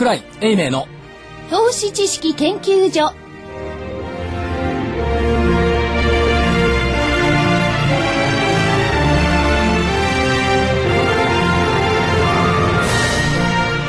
[0.00, 0.88] 桜井英明の
[1.50, 3.12] 投資知識研究所。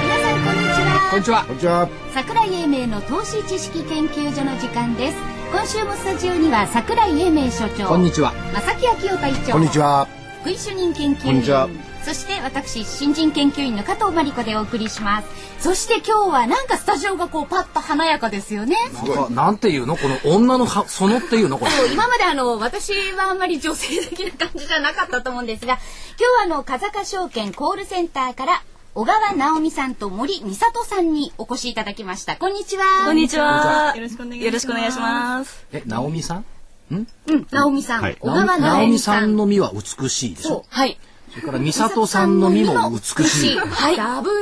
[0.03, 1.07] 皆さんこんにちは。
[1.11, 1.45] こんにちは。
[1.45, 1.89] こんにちは。
[2.13, 5.17] 桜井英明の投資知識研究所の時間です。
[5.53, 7.87] 今週もスタジオには桜井英明所長。
[7.87, 8.33] こんにちは。
[8.53, 9.53] 正木昭夫隊長。
[9.53, 10.09] こんにちは。
[10.41, 11.15] 福井主任研究員。
[11.23, 11.69] こんにちは
[12.05, 15.27] そして私新人研究員の加藤真理子でお送りします。
[15.59, 18.75] そして今日はなんかスタジオがこうパッと華やかですよね。
[18.93, 19.95] なんかなんていうの？
[19.95, 21.59] この女のはそのっていうの？
[21.59, 21.71] これ。
[21.93, 28.63] 今まであの私はあんまり女性的な感じじゃなかったと思うんですが今日はあの風賀証券コールセンターから
[28.95, 32.35] 小川直美さんと森美里さんにお越しいただきました。
[32.35, 32.83] こんにちは。
[33.05, 33.93] こんにちは。
[33.95, 35.65] よろしくお願いします。
[35.71, 36.45] え直美さん？
[36.91, 37.07] うん
[37.51, 38.17] 直美さん、はい。
[38.19, 39.21] 小川直直美さん。
[39.21, 39.71] 美さんの実は
[40.01, 40.57] 美しいでしそう。
[40.57, 40.97] ょはい
[41.31, 43.57] それから美里さんの実も美しい。
[43.57, 44.35] はいダブル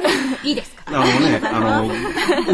[0.43, 0.55] いい。
[0.55, 1.89] ですかあのね、あの、お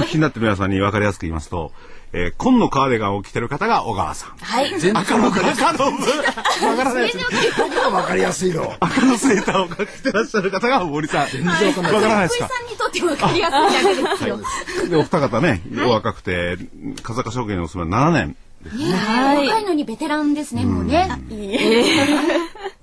[0.04, 1.72] 聞きになってる皆さんに分かりやすく言いますと、
[2.12, 4.38] えー、紺のカーディガンを着てる方が小川さん。
[4.38, 4.70] はい。
[4.72, 5.40] 全然赤の、赤
[5.74, 5.86] の、
[6.68, 7.58] わからないです。
[7.58, 8.74] どこがわかりやすいの。
[8.80, 11.28] 赤のセーターを着てらっしゃる方が森さん。
[11.30, 12.48] 全然わからないですか？
[12.48, 13.32] 福井さんにとってわか？
[13.34, 14.04] りやすい。
[14.04, 14.40] だけですよ
[14.90, 16.58] で、お二方ね、お若くて、
[17.04, 18.36] 風賀証券にお住まい7年。
[18.98, 19.48] はい。
[19.48, 21.08] 若いのにベテランですねもうね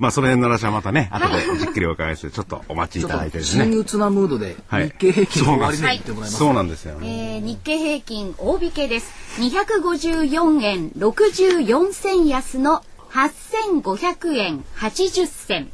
[0.02, 3.66] まあ、その辺の話はまたね、後でじっくりお伺いして、ちょっとお待ちいただいてですね。
[3.66, 7.36] 新鬱なムードではい日経平均の終わり値言ってもらいますそうなんですよね。
[7.36, 9.12] えー日経平均大引けです。
[9.40, 15.70] 254円64銭安の8500円80銭。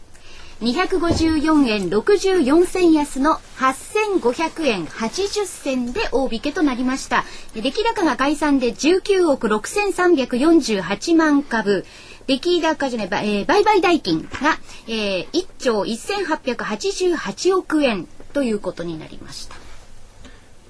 [0.60, 7.24] 254円64銭安の8500円80銭で大引けとなりました。
[7.54, 11.86] で出来高が概算で19億6348万株。
[12.28, 19.56] 出来高じゃない、ばえー売買代金が、えー1兆1888億円ということになりました。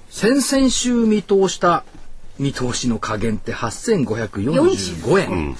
[0.09, 1.83] 先々週見通した
[2.39, 5.55] 見通しの加減って8545円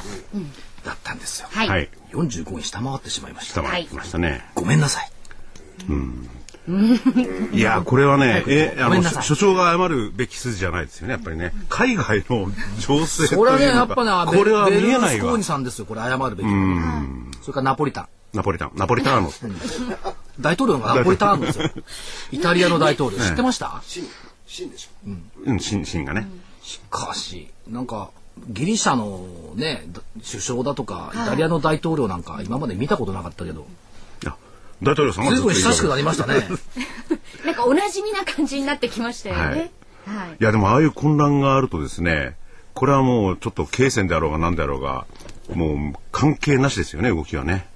[0.86, 1.68] だったんですよはい。
[1.68, 1.90] はい。
[2.12, 4.44] 45円下回ってしまいました下回ってきましたね。
[4.56, 5.12] ごめんなさい
[7.52, 9.24] いや、これはね、え、あの、ごめんなさい。
[9.24, 11.54] 所長が謝るべき筋じゃないですよね、やっぱりね。
[11.70, 15.10] 海外の情勢というこれはねのがやっぱねこれは見えないわ。
[15.10, 15.44] ルスコーニ。
[15.44, 16.50] さんですよこれ謝るべき。
[17.42, 18.08] それからナポリタン。
[18.34, 19.32] ナポリタン、ナポリターノ。
[20.40, 21.70] 大統領がナポリターノですよ。
[22.32, 23.18] イタリアの大統領。
[23.18, 23.82] 知ってました？
[25.48, 26.28] うん、シン、シンがね。
[26.62, 28.12] しかしなんか
[28.50, 29.26] ギリシャの
[29.56, 33.62] ねだ首相だとかイタリアの大統領なんか今まで見たことなかったけど。
[33.62, 33.66] あ
[34.82, 36.48] 大統領さんずっと分親しくなりましたね
[37.46, 39.72] なんかおなじみな感じになってきましたよね。
[40.06, 40.38] はい。
[40.40, 42.36] いや、でもああいう混乱があるとですね、
[42.74, 45.06] これはもうちょっと経線であろうが何であろうが、
[45.54, 47.68] もう関係なしですよね、動きはね。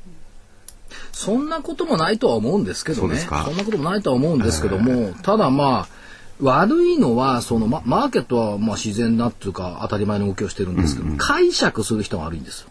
[1.12, 3.18] そんなこともないとは思うんですけどね。
[3.18, 6.03] そんなこともないとは思うんですけども、ただまあ、
[6.41, 12.70] 悪いのは、その、ま、マーケットはまあ自然なっていうか当たり前の動きをしてるんですけど、解釈する人が悪いんですよ。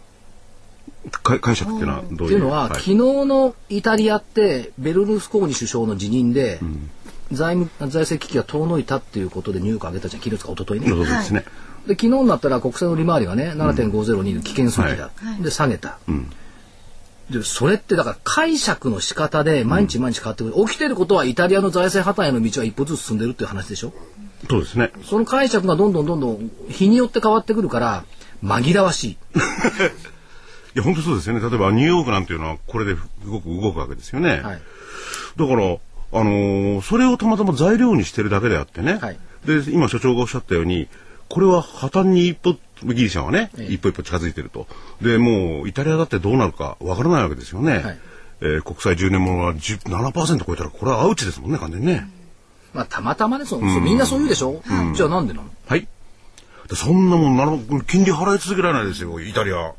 [1.20, 2.34] か解釈っていうのはどういう？
[2.34, 2.70] っていうのは、はい。
[2.74, 6.60] 昨日のイタリアってベルルスコーニ首相の辞任で、
[7.30, 10.88] 財務財政危機が遠のいたっていうことでニューヨーク上げたじゃん昨日か一昨日ね。
[10.88, 11.44] そうですね。
[11.86, 15.10] で昨日になったら国債の利回りがね7.502の危険水準だ、
[15.42, 15.98] で下げた、
[17.30, 23.92] でそれってだから解釈の仕方で毎日毎日変わってくる、起きてることはイタリアの財政破綻への道は一歩ずつ進んでるっていう話でしょ？
[24.48, 24.92] そうですね。
[25.04, 28.04] その解釈がどんどんどんどん日によって変わってくるから
[28.44, 29.18] 紛らわしい
[30.74, 31.40] いや、本当そうですよね。
[31.40, 32.94] 例えばニューヨークなんていうのはこれで
[33.26, 34.40] 動く、動くわけですよね。
[34.42, 34.60] はい
[35.36, 38.98] だから、あのーそれをたまたま材料にしてるだけであってね。
[39.00, 40.88] はいで、今所長がおっしゃったように、
[41.28, 44.66] これは破綻に一歩、ギリシャはね、ええ一歩一歩近づいてると。
[45.00, 47.72] で、もうイタリアだってどうなるかわからないわけですよね。
[47.78, 47.98] はい
[48.42, 52.08] えー国債10年ものは10 7%超えたらこれはアウチですもんね、完全にね。
[52.74, 54.62] まあたまたまねそそうみんなそう言うでしょ、
[54.94, 55.48] じゃあなんでなの？
[55.66, 55.86] はい。
[56.68, 59.72] でそんなもんなら金利払い続けられないですよ、イタリア。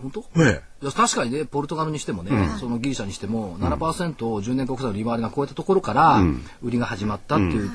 [0.00, 0.20] 本当？
[0.34, 6.22] ねいや確かにねポルトガルにしてもね、そのギリシャにしても7%を10年国債の利回りが超えたところから、
[6.62, 7.70] 売りが始まったっていう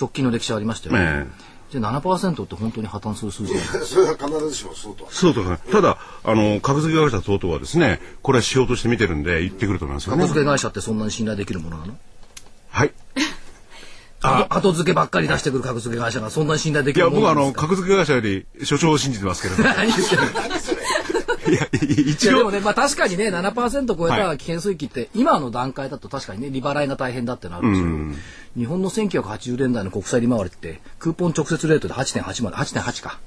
[0.00, 1.00] 直近の歴史はありましたよね。
[1.04, 5.10] ええじゃあ7%って本当に破綻する数字なんですかそれは必ずしもそうとは。
[5.12, 5.58] そうとかね。
[5.70, 10.28] ただ、あの、格付け会社等々はですね、これはしようとして見てるんで、言ってくると思いますよね後。
[10.28, 11.94] 付け会社ってそんなに信頼できるものなの？
[12.70, 12.92] はい。
[14.22, 17.68] あ後付けばっかり出してくる格付け会社がそんなに信頼でいや、きるも僕はあの、のなんですか？
[17.68, 19.68] 格付け会社より所長を信じてますけれども。
[19.76, 20.22] 何言ってる
[21.50, 28.24] いや、一応、でもね、まあ確かにね、7%超えた危険水域って、今の段階だと確かにね、利払いが大変だってなるんですよ。
[28.56, 33.18] 日本の1980年代の国債利回りって、クーポン直接レートで8.8まで、8.8か。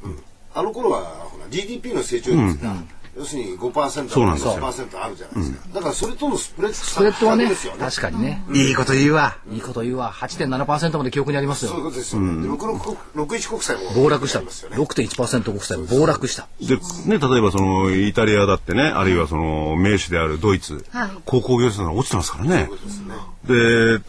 [0.54, 2.76] あの頃はほら GDP の成長率が
[3.18, 4.54] 要するに5%そうなんですよ。
[4.54, 7.80] 10%あるじゃないですか、だからそれとのスプレッドスプレッドはねですよね。
[7.80, 9.38] 確かにね、いいこと言うわ。
[9.52, 10.12] いいこと言うわ。
[10.14, 11.72] 8.7%まで記憶にありますよ。
[11.72, 14.40] そういうことですよ、で66 61国債も暴落した。
[14.40, 16.48] ありますよね6.1%国債暴落した。
[16.62, 16.82] で、ね、
[17.20, 21.10] 例えばその、イタリアだってね、あるいはその、名手であるドイツ、はい。
[21.26, 22.70] 鉱工業生産が落ちてますからね。
[22.70, 22.70] で、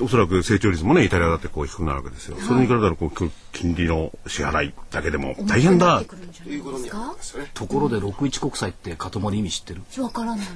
[0.01, 2.37] おそらく成長率もね、イタリアだってこう低くなるわけですよ。
[2.41, 6.03] それに比べたら、こう、金利の支払いだけでも大変だ。
[6.03, 9.83] ということになりますよねところで61国債って塊意味知ってる？
[10.03, 10.47] わからない。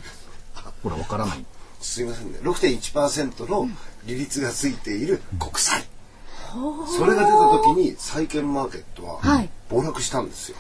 [0.83, 1.45] ほらわからない。
[1.81, 3.69] すいませんね6.1%の
[4.07, 5.85] 利率がついている国債、
[6.99, 9.51] それが出た時に債券マーケットははい。
[9.69, 10.57] 暴落したんですよ、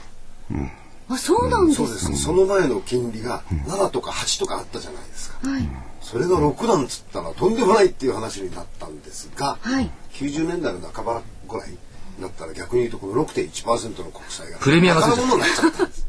[1.08, 5.69] あそうなんですそうです、その前の金利が7とか8とかあったじゃないですか、はい
[6.06, 9.91] それが6なんつったらとんでもないっていう話になったんですが、はい。
[10.12, 11.76] 90年代の半ばぐらいに
[12.20, 16.06] なったら逆に言うとこの6.1%の国債がプレミアがついになっちゃったんです、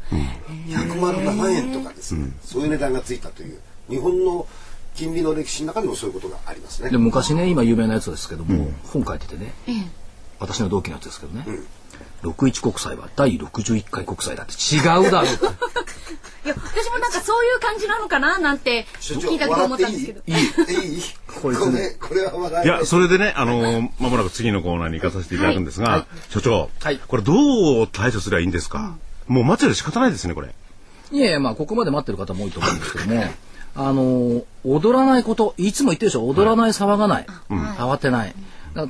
[0.68, 3.58] 107円とかですね、そういう値段がついたという
[3.90, 4.46] 日本の
[4.94, 6.90] 金利の歴史の中でもそういうことがありますね。
[6.90, 9.74] で昔ね今有名なやつですけども、本書いててねええ。
[10.38, 11.44] 私の同期のやつですけどね、
[12.22, 14.52] 61国債は第61回国債だって。
[14.54, 14.78] 違
[15.08, 15.30] うだろう
[16.44, 20.22] いや私もなんかそういう感じなのかななんて聞いたと思ったんですけど。
[20.26, 20.34] いい？
[20.36, 21.02] いい？
[21.40, 22.68] こいつこれこれは笑い。
[22.68, 26.98] や、それでね、あの、まもなく次のコーナーに行かさせていただくんですが、所長、はい。
[27.06, 28.96] これどう対処すればいいんですか、
[29.26, 30.54] もう待ってる仕方ないですね、これ。
[31.10, 33.24] いやいやまあここまで待ってる方も多いと思うんですけども
[33.74, 36.26] あの踊らないこといつも言ってるでしょ？
[36.28, 38.34] 踊らない騒がない、慌てない。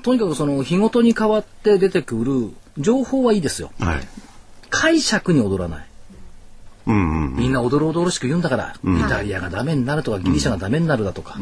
[0.03, 3.71] とにかくその日ごとに変わって出てくる情報はいいですよ。
[3.81, 4.09] はい。
[4.71, 5.87] 解釈に踊らない
[6.89, 7.37] うんうん。
[7.37, 11.39] みんな踊る踊るしく言うんだから、イタリアがダメになるとかギリシャがダメになるだとか、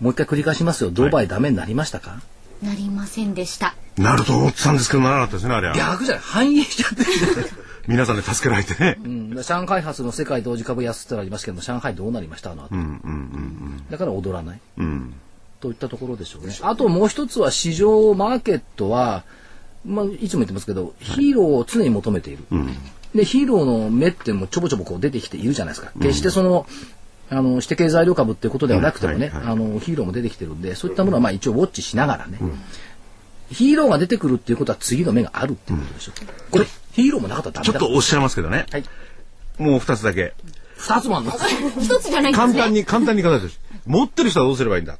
[0.00, 0.90] もう一回繰り返しますよ。
[0.90, 2.20] ドバイダメになりましたか、
[2.62, 3.74] なりませんでした。
[3.96, 5.74] なると思ってたんですけど、ならなかったですね、あれは。
[5.74, 7.04] 逆じゃない反映しちゃって。
[7.88, 8.96] 皆さんで助けられてね。
[9.04, 12.70] うん、上海発の世界同時株安ってのありますけども上海どうなりましたあの後、
[13.90, 14.60] だから踊らない、
[15.60, 16.54] といったところでしょうね。
[16.62, 19.24] あともう一つは市場マーケットは、
[19.84, 22.44] まあ、いつも言ってますけどヒーローを常に求めている、
[23.14, 25.92] でヒーローの目ってもちょぼちょぼこう出てきているじゃないですか。
[26.00, 26.66] 決してその、
[27.30, 29.52] あの指定経材料株っていうことではなくてもね、うんはいはい。
[29.52, 32.38] あのヒーローも出てきてるんでそういったものはまあ一応ウォッチしながらね、
[33.50, 36.12] ヒーローが出てくるっていうことは次の目があるっていうことでしょ、
[36.50, 37.80] これヒーローもなかったらダメだ。
[37.80, 38.66] ちょっとおっしゃいますけどね。
[38.70, 38.84] はい。
[39.58, 40.34] もう二つだけ。
[40.76, 41.32] 二つもあるの？
[41.80, 42.52] 一つじゃないんですね。
[42.52, 43.58] 簡単に、簡単に考えてほしい。
[43.86, 44.98] 持ってる人はどうすればいいんだ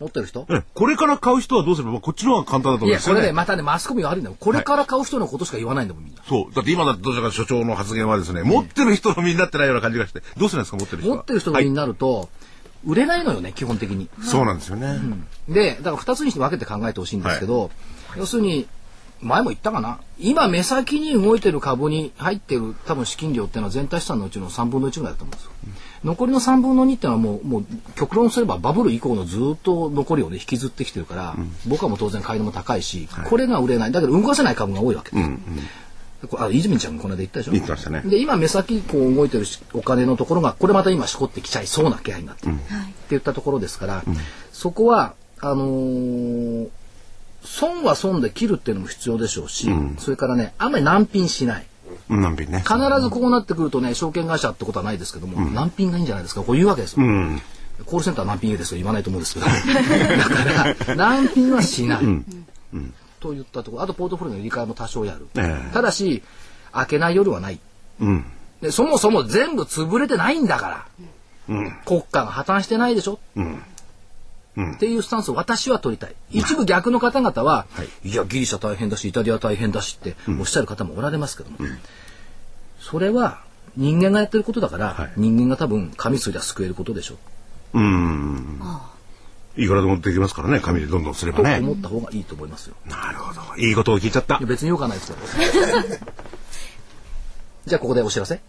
[0.00, 0.46] 持ってる人？
[0.50, 3.32] えこれから買う人はどうすれば、まあこっちの方が簡単だと思うんいや、これね、ですよね。
[3.32, 4.36] またね、マスコミが悪いんだよ。
[4.38, 6.22] これから買う人のことしか言わないんだもん、みんな。
[6.28, 6.54] そう。
[6.54, 11.16] だって今だってどちらか所長の発言はですね、持ってる人の身になってないような感じがして、どうするんですか、持ってる人は。
[11.16, 12.28] 持ってる人の身になると、
[12.86, 14.08] 売れないのよね、基本的に。
[14.22, 15.00] そうなんですよね。
[15.48, 17.70] で、だから二つにして分けて考えてほしいんですけど、
[18.16, 18.66] 要するに、
[19.20, 19.98] 前も言ったかな。
[20.18, 25.50] 今目先に動いてる株に入ってる多分資金量っていうのは全体資産のうちの3分の1ぐらいだと思うんですよ。
[26.04, 27.64] 残りの3分の2っていうのはもう、もう
[27.96, 31.34] 極論すればバブル以降のずっと残りをね、引きずってきてるから、
[31.66, 33.92] 僕はもう当然買いのも高いし、これが売れない。
[33.92, 35.30] だけど動かせない株が多いわけです。
[36.28, 37.52] これあ泉ちゃんがこの間言ったでしょ？
[37.52, 38.02] 言ってましたね。
[38.04, 42.62] で今目先こう動いてるしお金のところがこれまた今しこってきちゃいそうな気配になってる、って
[43.10, 44.02] 言ったところですから、
[44.52, 46.68] そこはあのー
[47.50, 49.68] 損は損で切るっていうのも必要でしょうし、
[49.98, 51.66] それからねあんまり難品しない。
[52.10, 52.58] うん難品ね。
[52.58, 56.42] 必ずこうなってくるとね証券会社ってことはないですけども、難品がいいんじゃないですか。
[56.42, 57.42] こう言うわけですよ、うん。
[57.86, 59.46] コールセンター難品いいですと言わないと思うんですけど。
[59.48, 62.00] だから難品はしない、
[63.20, 65.72] といったところあとポートフォリオの入れ替えも多少やる、ええ。
[65.72, 66.22] ただし
[66.72, 67.58] 開けない夜はない。
[68.00, 68.24] うん。
[68.60, 70.86] でそもそも全部潰れてないんだか
[71.48, 73.20] ら、国家が破綻してないでしょ、
[74.76, 77.66] っていうスタンスを私は取りたい一部逆の方々は、
[78.04, 81.58] い、やギリシャ大変だしイタリア大変だしっておっしゃる方もおられますけども、
[82.80, 83.42] それは
[83.76, 87.16] 人間がやってることだから、人間が多分紙すりゃ救えることでしょ
[87.74, 88.60] うん。
[89.56, 91.58] いくらでもできますからね、紙でどんどんすればとね。
[91.58, 92.76] 思った方がいいと思いますよ。
[92.86, 93.40] なるほど。
[93.56, 94.38] いいことを聞いちゃった。
[94.38, 95.26] 別によくはないですけど。
[97.66, 98.40] じゃあここでお知らせ。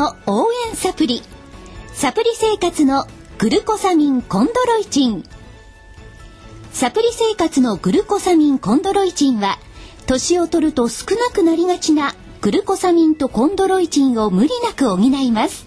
[0.00, 1.22] の応援サプリ。
[1.92, 5.22] サプリ生活のグルコサミンコンドロイチン。
[6.72, 9.58] サプリ生活のグルコサミンコンドロイチンは
[10.06, 15.66] 年を取ると少なくなりがちなグルコサミンとコンドロイチンを無理なく補います。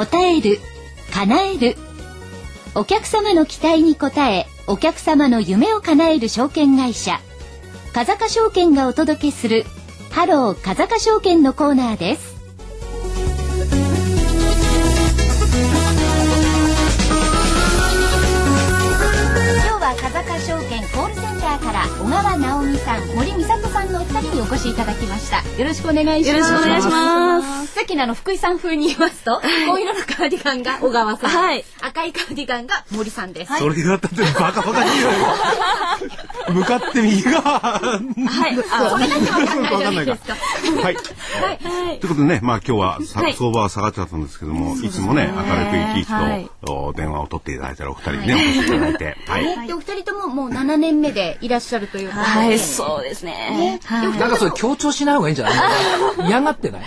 [0.00, 0.58] 答える
[1.12, 1.76] 叶える
[2.74, 7.20] お客様の期待に応えお客様の夢を叶える証券会社
[7.92, 9.66] 風賀証券がお届けする
[10.10, 12.34] ハロー風賀証券のコーナーです。
[19.58, 33.56] 今日は風賀証券コールセンターから小川直美さん森美佐子さん二人にお越しいただきましたよろしくお願いしますよろしくお願いしますさっきのあの福井さん風に言いますと、紺色のカーディガンが小川さん、はい赤いカーディガンが森さんです。
[33.56, 35.10] それだったってバカバカに言うよ。
[36.60, 37.40] 向かって右が。
[37.40, 37.90] は
[38.48, 38.58] い。
[38.70, 40.36] あ、それだけわかんないじゃないですか。
[40.82, 40.94] はい。
[40.94, 49.16] はいということでね、まあ今日はさはい相場は下がっちゃったんですけども、いつもね、明るく生き生きとお電話を取っていただいたらお二人にね、お越しいただいて。
[49.26, 49.46] はい。
[49.64, 53.80] えでお二人とももう7年目でいらっしゃるということで、はい、そうですね。
[53.84, 53.99] はい。
[54.02, 55.52] なんかそれ強調しない方がいいんじゃな
[56.24, 56.28] い？
[56.28, 56.82] 嫌がってない？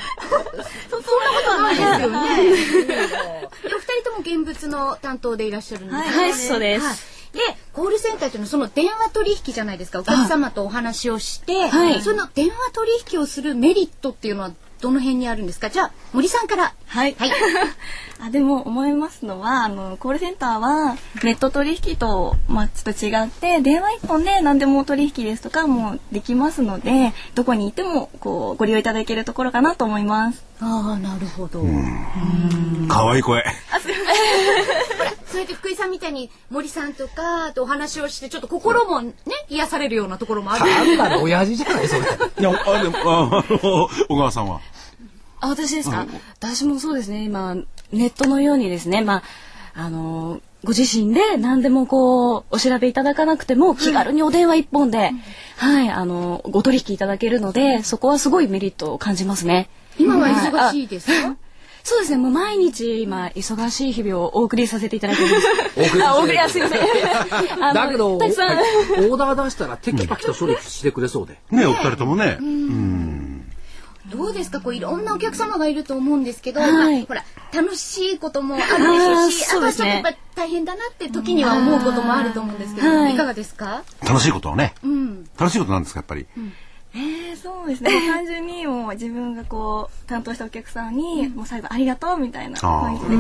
[0.89, 2.87] そんなことはないですよね。
[2.87, 6.03] でお二人とも現物の担当でいらっしゃるんですね。
[6.03, 6.33] はい。
[6.33, 6.85] そうです。
[6.85, 6.95] はい。
[7.33, 7.39] で、
[7.73, 9.99] コールセンターというのはその電話取引じゃないですか。
[9.99, 12.01] お客様とお話をして、はい。
[12.01, 14.51] その電話取引をするメリットっていうのは
[14.83, 15.69] どの辺にあるんですか？
[15.69, 16.73] じゃあ森さんから。
[16.87, 17.15] はい。
[17.17, 17.31] はい。
[18.21, 30.43] あでも思いますのはあのコールセンターはネット取引と、まあ、ちょっと違って電話一本で何でも取引ですとかもできますのでどこにいてもこうご利用いただけるところかなと思います。
[30.61, 31.63] ああ、なるほど。
[32.87, 33.43] 可愛い声。
[35.27, 39.13] そうやって福井さんみたいに森さんとかとお話をしてちょっと心もね
[39.49, 40.65] 癒されるようなところもある。
[40.65, 42.01] 単なる親父じゃないそれ。
[42.39, 44.61] いや、あ、でも、ああの、小川さんは？
[45.45, 46.07] あ、私ですか、
[46.39, 47.55] 私もそうですね、今、
[47.91, 49.23] ネットのようにですね、まあ、
[49.75, 55.11] あの、ご自身で何でもこう、お調べいただかなくても、気軽にお電話一本で、
[55.57, 59.69] はい、あの、ご取引いただけるので、そこはすごいメリットを感じますね。
[59.99, 61.35] 今は忙しいですか？
[61.83, 66.01] そうですね、もう毎日今、忙しい日々をお送りさせていただいております。
[66.01, 66.79] あ、お送りはすいません。
[67.61, 71.37] あのだけど、オたくさん、ーダー出したらテキパキと処理してくれそうで。
[71.51, 72.37] ね、お二人ともね。
[74.13, 74.61] どうですか？
[74.61, 76.71] こういろんなお客様がいると思うんですけど、はい。
[76.71, 83.13] まあほら楽しいこともあるでしょうしあーあとはちょっとやっぱり大変だなって時には思うこともあると思うんですけど、はい。
[83.15, 83.83] い、かがですか？
[84.07, 84.73] 楽しいことはね。
[84.83, 85.29] うん。
[85.37, 86.25] 楽しいことなんですか、やっぱり。
[86.95, 87.89] えー、そうですね。
[88.07, 93.17] 単純にもう自分がこう担当したお客さんにもう最後ありがとうみたいな感じでこう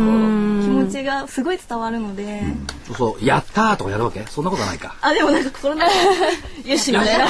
[0.61, 2.41] 気持ちがすごい伝わるので、
[2.85, 4.23] そうそう、やったーとかやるわけ？
[4.27, 4.95] そんなことないか。
[5.01, 5.85] あでもなんかそんな
[6.65, 7.27] よし、みたいな。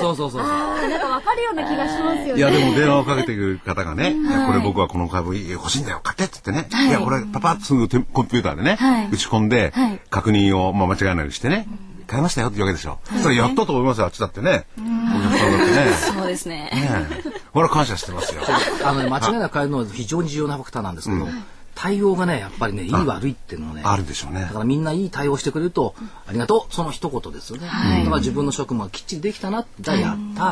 [0.00, 0.42] そうそうそうそう。
[0.42, 2.38] なんかわかるような気がしますよね。
[2.38, 6.88] いや、でも電話をかけてくる方がね、いやこれ僕はこの株欲しいんだよ、買ってって言ってね。
[6.88, 6.90] い。
[6.90, 11.66] や、これパパッとすぐ手コンピューターでねはい、打ち込んではい、確認をまあ間違えないようにしてね、
[12.14, 13.00] 買いましたよっていうわけでしょ。
[13.22, 14.66] それやったと思いますよ、あっちだってね。
[14.78, 15.92] お客さんだってね。
[16.20, 16.70] そうですね。
[16.72, 18.42] ねえこれは感謝してますよ。
[18.86, 21.26] あのね、間違いなく変えるのは非常に重要なファクターなんですけど、
[21.74, 24.46] 対応がね、やっぱりね、いい悪いっていうのはね、あるでしょうねだ。
[24.48, 25.96] からみんないい対応してくれると、
[26.28, 27.66] ありがとう、その一言ですよね。
[27.66, 30.44] だから自分の職務はきっちりできたな、じゃあやった。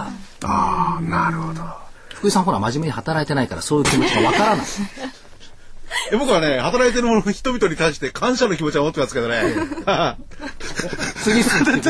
[0.43, 1.63] ああ、なるほど。
[2.15, 4.67] 福井さんほら真面目に働いてないからそういう気持ちがわからない。
[6.19, 9.43] 僕はね、働いてる人々に対して感謝の気持ちは持ってますけどね。
[11.23, 11.89] 次すぎて。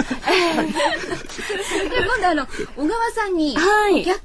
[2.05, 4.21] 今度あの小川さんに、はい逆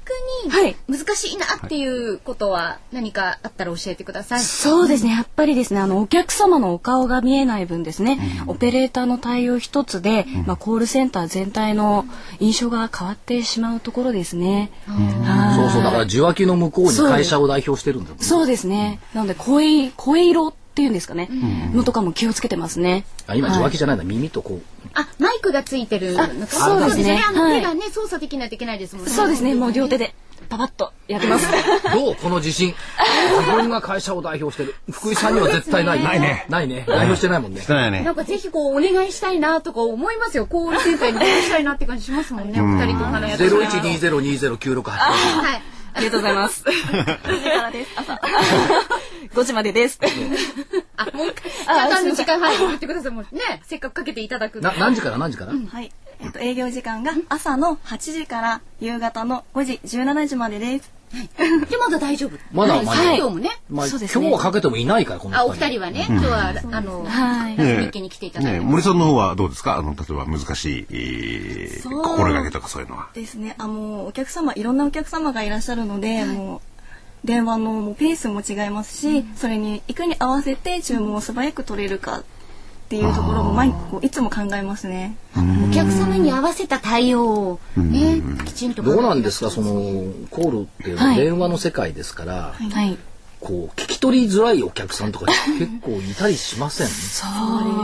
[0.50, 4.40] はいに難しいなっていうことは何かあったら教えてください。
[4.40, 5.12] そうですね。
[5.12, 12.06] やっぱりですね、あの、お客様のお顔が見えない分ですね、オペレーターの対応一つで、まあ、コールセンター全体の
[12.40, 14.70] 印象が変わってしまうところですね。
[14.86, 18.24] はいそうそう、だから受話器の向こうに会社を代表してるんだもんね。
[18.24, 19.00] そうですね。
[19.14, 21.28] なので、声、声色っていうんですかね、
[21.74, 23.04] のとかも気をつけてますね。
[23.26, 24.88] あ今受話器じゃないんだ、耳とこう。
[24.94, 27.20] あマイクがついてるのかそうですね。
[27.28, 27.60] あのはい。
[27.60, 29.10] 手がね操作できないといけないですもんね。
[29.10, 29.54] そうですね。
[29.54, 30.14] もう両手で、
[30.48, 31.46] パパッとやってます。
[31.94, 32.74] どうこの自信？
[33.40, 34.74] 自分が会社を代表してる。
[34.90, 36.02] 福井さんには絶対ない。
[36.02, 36.46] ないね。
[36.48, 36.84] ないね。
[36.88, 37.60] 代表してないもんね。
[37.60, 38.12] してないねな。
[38.12, 40.46] んかぜひこうお願いしたいなとか思いますよ。
[40.46, 42.60] コールセンターにお願いしたいなって感じしますもんね。
[42.60, 44.98] お二人と花屋ゼロ一二ゼロ二ゼロ九六八。
[44.98, 45.62] はい。
[45.94, 46.64] ありがとうございます。
[46.64, 47.90] 5時からです。
[47.96, 48.20] 朝。
[49.34, 49.98] 5時までです。
[50.96, 54.60] あもう一回時間の時間はい言ってくださいもうねせっかくかけていただく。
[54.60, 55.18] な何時から？
[55.18, 55.52] 何時から？
[55.52, 55.90] はい。
[56.20, 60.90] えっと、営業時間が朝の8時から夕方の5時、17時までです。
[61.70, 62.36] でまだ大丈夫。
[62.52, 63.48] まだ間に合うもね。
[63.70, 64.28] まあそうですね。
[64.28, 66.04] 今日はかけてもいないからこのあお二人はね。
[66.06, 67.56] 今日はあのはい。
[67.56, 68.58] 日記に来ていただいて。
[68.58, 69.78] ね森さんの方はどうですか？
[69.78, 73.08] あの、例えば難しい、心がけとかそういうのは。
[73.14, 73.54] ですね。
[73.56, 82.22] あ、もうお客様、いろんなお客様がいらっしゃるので、もう、電話のもうペースも違いますし、それにいかに合わせて注文を素早く取れるか
[82.88, 85.14] っていうところも毎日こういつも考えますね。
[85.36, 89.70] お客様に合わせた対応をねきちんとどうなんですかその
[90.30, 92.96] コールっていうのははい電話の世界ですから、はい。
[93.40, 95.26] こう聞き取りづらいお客さんとか
[95.60, 96.88] 結構いたりしません？
[96.88, 97.24] そ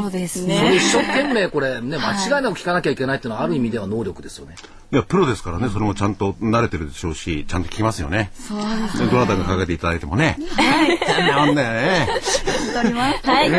[0.08, 0.74] うですそれね。
[0.76, 4.56] 一生懸命これね間違いなく聞かなきゃいけないっていうのはある意味では能力ですよね。
[4.90, 8.30] いや、プロですからね、それもちゃんと慣れてるでしょうし、ちゃんと聞きますよね。
[8.34, 9.08] そうですね。
[9.10, 10.38] どなたがかけていただいてもね。
[10.56, 10.98] はい。
[11.30, 12.08] なもんだよね。
[13.22, 13.50] はい。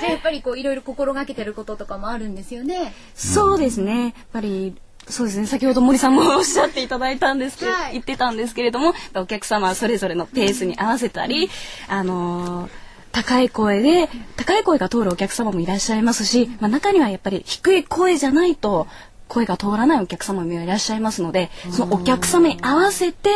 [0.00, 2.94] じゃあやっぱりこういろいろ心がけてることとかもあるんですよね。
[3.14, 4.02] そうですね。
[4.02, 4.74] やっぱり、
[5.08, 5.46] そうですね。
[5.46, 11.50] 先ほど森さんもおっしゃっていただいたんですけど、はい言ってたんですけれども、お客様それぞれのペースに合わせたり、
[11.88, 18.88] あのー高い声で、高い声が通るお客様もいらっしゃいますし、まあ、中にはやっぱり低い声じゃないと、
[19.28, 23.30] 声が通らないお客様もいらっしゃいますので、そのお客様に合わせて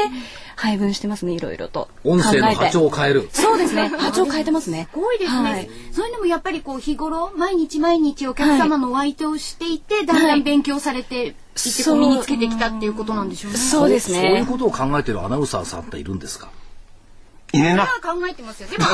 [0.57, 1.89] 配分してますね、いろいろと。
[2.05, 3.29] 音声の波長を変える。
[3.33, 3.89] そうですね。
[3.89, 4.89] 波長変えてますね。
[4.93, 5.51] すごいですね。
[5.51, 13.59] はいそういうのもやっぱりこう日頃毎日毎日お客様のお相手をしていて、だんだん勉強されて身につけてきたっていうことなんでしょうね。
[13.59, 14.47] そうですそういうね。
[14.47, 16.51] ことを考えてるアナウンサーさんっているんですか？
[17.53, 17.87] いねえな。
[17.87, 17.91] 考
[18.31, 18.69] えてますよ。
[18.69, 18.85] でも、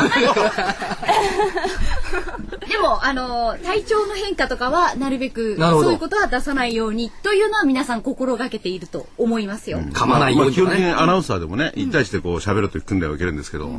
[2.68, 9.78] でも、あの、体調の変化とかは、なるべく、そういうことは出さないように、というのは皆さん心がけていると思いますよ。
[9.78, 10.92] 噛まないようにまあ基本的にね。
[10.92, 13.70] アナウンサーでもね、一対一でこう喋ると組んではいけるんですけど、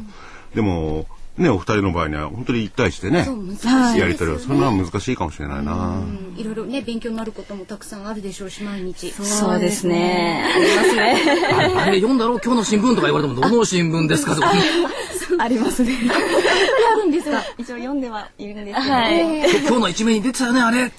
[0.54, 1.06] でも、
[1.38, 3.28] ね、お二人の場合には本当に一対一でね、
[3.98, 5.96] やり取りをするのは難しいかもしれないな。
[6.38, 9.12] いろいろね、勉強になることもたくさんあるでしょうし、毎日。
[9.12, 10.46] そうですね。
[10.56, 11.16] ありますね。
[11.78, 12.40] ああれ読んだろう？
[12.42, 14.36] 今日の新聞とか言われてもどの新聞ですか？
[14.36, 14.52] とか。
[15.40, 15.92] ありますね。
[16.94, 19.40] あるんですか一応読んではいるんですけど、はい。
[19.42, 20.90] 今日の一面に出てたよねあれ。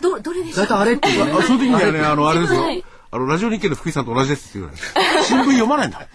[0.00, 2.82] ど、どれでしょう大体あれっていうねあそういう時にはね、あの、あれですよはい。
[3.10, 6.06] あの、ラジオ日経の福井さんと同じですって言うから新聞読まないんだ。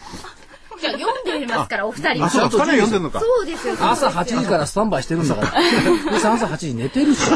[0.81, 3.19] じゃあ読んでますから、お二人読んでんのか。
[3.19, 3.75] そうですよ。
[3.79, 5.47] 朝8時からスタンバイしてるんだから。
[5.51, 7.21] 福井さん朝8時寝てるし。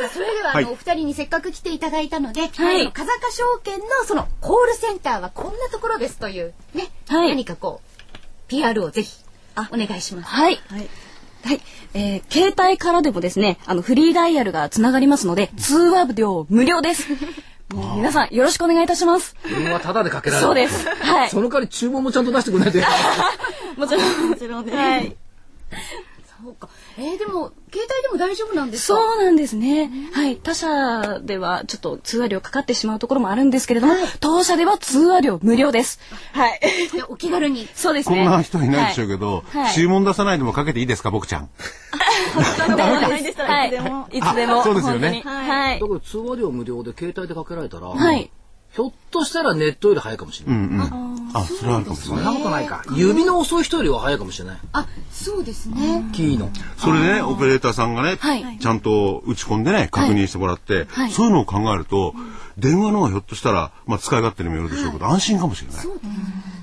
[0.00, 8.08] さあそれでは、お二人にせっかく来ていただいたので、はい風賀証券のそのコールセンターはこんなところですというね、はい何かこう
[8.48, 9.10] PR をぜひ
[9.72, 10.28] お願いします。
[10.28, 10.60] はい。
[10.70, 11.60] はい。
[11.94, 17.06] えー携帯からでもですね、あの、フリーダイヤルがつながりますので、通話料無料です。
[17.72, 19.36] 皆さん、よろしくお願いいたします。
[19.44, 20.46] 電話タダでかけられる。
[20.46, 20.88] そうです。
[20.88, 21.30] はい。
[21.30, 22.78] その代わり注文もちゃんと出してくれないと。
[23.80, 24.30] もちろん。
[24.30, 25.16] もちろんはい。
[26.42, 26.68] そうか。
[27.02, 28.98] えー、でも携帯でも大丈夫なんですか？
[28.98, 29.90] そうなんですね。
[30.12, 30.36] はい。
[30.36, 35.98] 他社ではちょっと通話料かかってしまうところもあるんですけれども、当社では通話料無料です。
[36.32, 36.60] はい。
[36.92, 37.68] でお気軽に。
[37.74, 38.24] そうですね。
[38.24, 41.48] こんな人いないでしょうけど、はい注文出さないでもかけていいですか、僕ちゃん？
[42.36, 43.20] はい。
[43.20, 43.36] いつ
[43.70, 44.00] でも。
[44.02, 44.18] はい。
[44.18, 44.62] いつでも。
[44.62, 45.86] そうですよねはいだ。
[45.86, 48.30] から通話料無料で携帯でかけられたら、はい。
[48.72, 50.58] ひょっとしたらネットより早いかもしれない。
[50.58, 51.30] うんうん。
[51.34, 52.24] あ、それはあるかもしれない。
[52.24, 52.84] そんなことないか。
[52.94, 54.58] 指の遅い人よりは早いかもしれない。
[54.72, 56.04] あ、そうですね。
[56.12, 56.50] キーの。
[56.76, 62.14] それでね、オペレーターさんがね、はいちゃんと打ち込んでね、確認してもらって、はいそういうのを考えると、
[62.58, 65.86] 電話の方がひょっとしたら、まあ、使い勝手にもよるでしょうけど、安心かもしれない。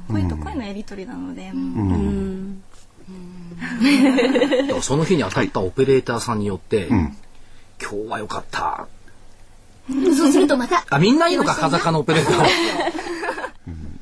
[0.08, 1.52] 声と声のやり取りなので、
[4.62, 7.12] だからその日に当たったオペレーターさんによって、今
[7.80, 8.88] 日は良かった。
[9.88, 10.86] そうするとまた。
[10.90, 12.48] あ、みんないいのか、風かのオペレーターは。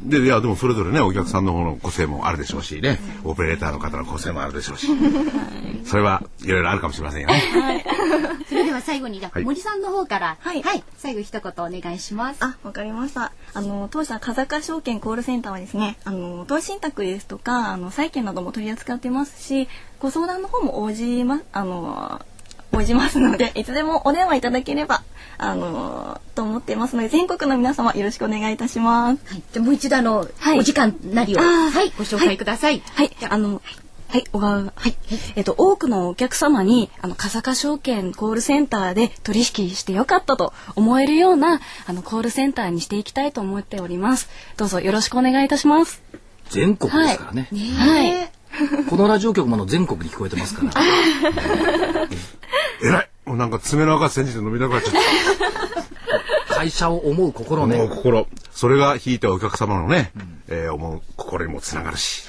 [0.05, 4.87] でいやでもそれぞれねお客さんの方の個性もあるでしょうしね、オペレーターの方の個性もあるでしょうし、
[5.83, 7.83] それはいろいろあるかもしれませんよね。
[8.47, 10.63] それでは最後に、はい森さんの方から、は、はいい
[10.97, 12.37] 最後一言お願いします。
[12.41, 13.31] あ、わかりました。
[13.55, 19.67] あの当社風賀証券コールセンターはですね、あの投資信託ですとか、あの債券なども取り扱ってますし、
[19.99, 22.21] ご相談の方も応じまあの
[22.75, 25.03] 応じますので、いつでもお電話いただければ
[25.37, 29.25] あのと思っていますので、全国の皆様よろしくお願いいたします。
[29.25, 32.81] はい、じゃあもう一度あの、はいお時間なりを、はい、ご紹介ください。
[32.93, 33.61] はい、あの、
[34.07, 34.95] はい、小川、はい、
[35.35, 44.29] えっと、多くのお客様に、あの、風賀証券コールセンターで取引してよかったと思えるような、あの、コールセンターにしていきたいと思っております。
[44.57, 46.01] どうぞよろしくお願いいたします。
[46.49, 47.49] 全国ですからね。
[47.77, 48.31] はい。
[48.89, 50.71] このラジオ局もあの全国に聞こえてますから。
[52.83, 56.55] えらいもうなんか爪の赤煎じて飲みたくなっちゃった。
[56.55, 57.77] 会社を思う心ね。
[57.77, 58.27] もう心。
[58.51, 60.11] それが引いたお客様のね、
[60.47, 62.23] えー思う心にもつながるし。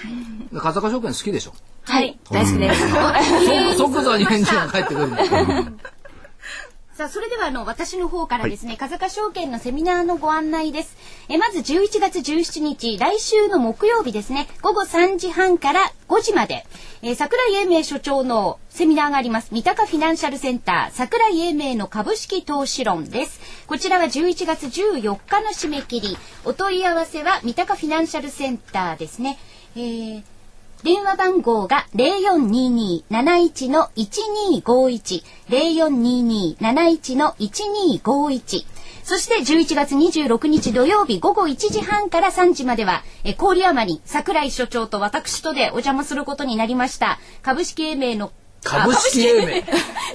[0.56, 1.54] 風賀証券好きでしょ？
[1.84, 2.88] はい、大好きです。
[3.76, 5.18] 即 即座に返事が返ってくるんだ。
[6.96, 10.96] さあ、それではあの、私の方からですね、風賀証券のセミナーのご案内です。
[11.28, 16.64] え、まず11月17日、来週の木曜日ですね、午後3時半から5時まで、
[17.02, 19.48] えー桜井英明所長のセミナーがあります。
[19.52, 23.40] 三鷹フィナンシャルセンター、桜井英明の株式投資論です。
[23.66, 26.16] こちらは11月14日の締め切り。
[26.46, 29.38] お問い合わせは三鷹フィナンシャルセンターですね。
[29.76, 30.22] えー
[30.84, 38.66] 電話番号が0422-71の1251、0422-71の1251。
[39.02, 47.18] そして11月26日土曜日午後1時半から3時までは、え郡山に桜井所長と私とでお邪魔することになりました。
[47.42, 48.32] 株式英明の
[48.64, 49.62] 株式英明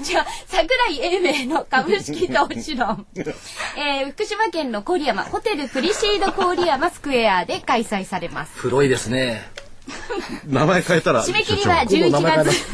[0.04, 8.52] じゃあ 桜井英明の株式投資論、 えー福島県の郡山ホテルプリシード郡山スクエアで開催されます。
[8.58, 9.50] 黒いですね。
[10.48, 11.24] 名前変えたら。
[11.24, 12.66] 締め切りは所長11今度名前 月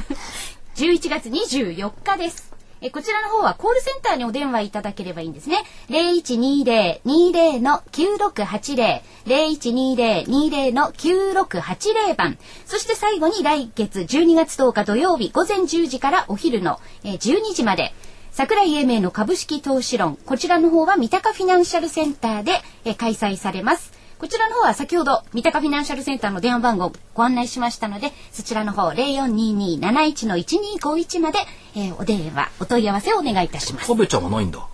[0.76, 2.48] 11月24日です。
[2.80, 5.64] えこちらの方はコールセンターにお電話いただければいいんですね。
[5.90, 12.38] 0120-20の9680、0120-20の9680番。
[12.68, 17.94] そして最後に来月12月10日土曜日午前10時からお昼のえー12時まで。
[18.32, 20.16] 桜井英明の株式投資論。
[20.28, 23.97] こちらの方は三鷹フィナンシャルセンターでえー開催されます。
[24.20, 31.40] こちらの方は先ほど三鷹フィナンシャルセンターの電話番号ご案内しましたので、そちらの方0422-71の1251まで、
[31.76, 33.88] えーお電話、お問い合わせをお願いいたします。
[33.88, 34.68] 食べちゃわないんだ。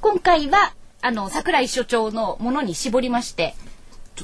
[0.00, 0.72] 今回は、
[1.02, 3.54] あの、桜井所長のものに絞りまして、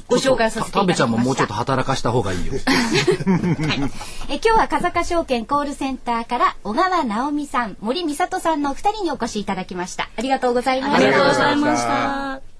[0.07, 2.53] ご紹介させていただきましちゃんももうちょっと働かした方がいいよ。
[4.29, 10.09] え今日は風賀証券コールセンターから小川直美さん、森美里さんのお二人にお越しいただきました。
[10.15, 10.97] ありがとうございました。
[10.97, 12.56] ありがとうございました。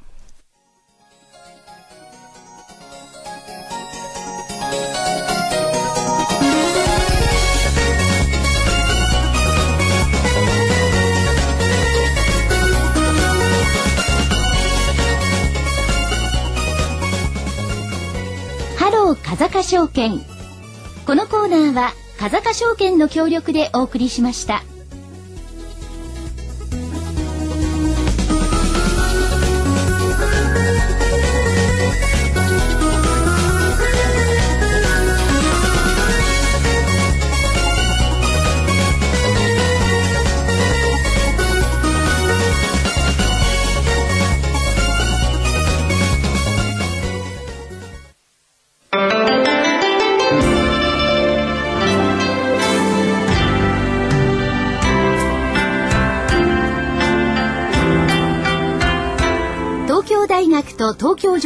[19.78, 20.20] 証券。
[21.06, 24.64] このコーナーは風賀証券の協力でお送りしました。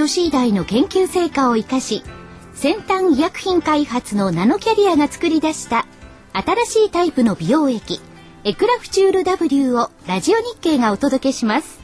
[0.02, 2.04] 女子医大の研究成果を生かし
[2.56, 5.86] 先端医薬品開発のナノキャリアが作り出した
[6.34, 8.02] 新しいタイプの美容液
[8.44, 11.82] エクラフチュール W をラジオ日経がお届けします。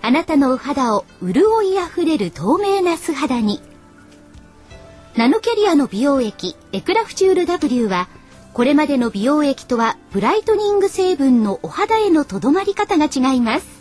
[0.00, 3.60] あなたのお肌を潤いあふれる透明な素肌に。
[5.18, 8.08] ナノキャリアの美容液エクラフチュール W は
[8.54, 13.79] これまでの美容液とはブライトニング成分のお肌へのとどまり方が違います。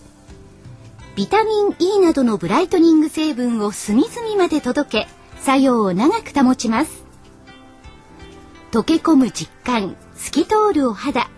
[1.20, 5.08] ビタミン E などのブライトニング成分を隅々まで届け
[5.42, 7.04] 作用を長く保ちます。
[8.72, 11.30] 溶け込む実感透き通るお肌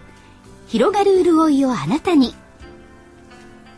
[0.68, 2.36] 広がる潤いをあなたに。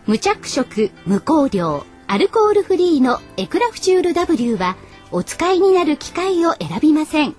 [0.06, 4.76] 無着色無香料アルコールフリーのエクラフチュール W は
[5.10, 7.34] お使いになる機械を選びません。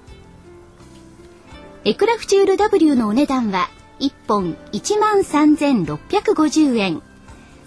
[1.84, 3.68] エクラフチュール W のお値段は
[4.00, 7.02] 1本1万3650円。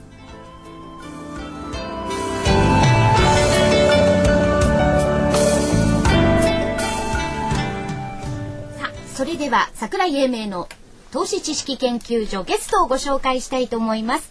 [9.18, 10.68] それでは桜井英明の
[11.10, 14.30] 投資知識研究所ゲストをご紹介したいと思います。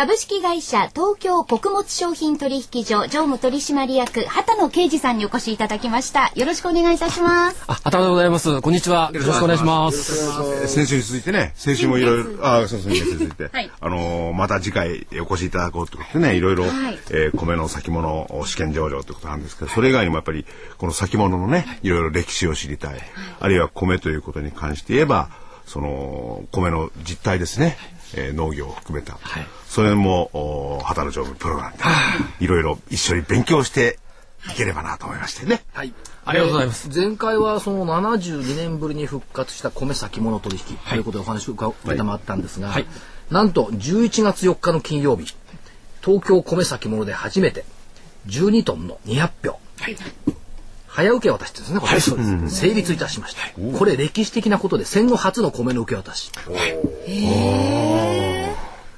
[0.00, 6.32] 株式会社東京穀物商品取引所常務取締役畑野啓二さんにお越しいただきました。
[6.34, 7.62] よろしくお願いいたします。
[7.66, 8.62] あ畑野でございます。
[8.62, 9.10] こんにちは。
[9.12, 10.68] よろしくお願いします。
[10.68, 20.46] 先週に続いてね先週もいろいろあそうそう続いて、はい、あのー、また次回お越しいただこうということでねいろいろ、はい、えー、米の先物試験上場ということなんですけどそれ以外にもやっぱり
[20.78, 23.02] この先物のねいろいろ歴史を知りたい、はい、
[23.38, 25.28] あるいは米ということに関して言えば
[25.66, 27.76] その米の実態ですね、
[28.16, 31.78] えー、農業を含めた、はい、それも畑野常務プロなんで
[32.40, 33.98] いろいろ一緒に勉強して
[34.52, 35.62] いければなと思いましてね。
[35.72, 35.92] はい。
[36.24, 36.88] ありがとうございます。
[36.94, 42.86] 前回はその72年ぶりに復活した米先物取引ということでお話を伺ったんですが、はい、
[43.30, 45.34] なんと11月4日の金曜日、
[46.02, 47.64] 東京米先物で初めて
[48.26, 49.60] 12トンの200票。
[49.78, 49.96] はい
[50.92, 52.00] 早受け渡しですね、これ、はい、
[52.50, 53.78] 成立いたしました。
[53.78, 56.32] これ歴史的なことで戦後初の米の受け渡し。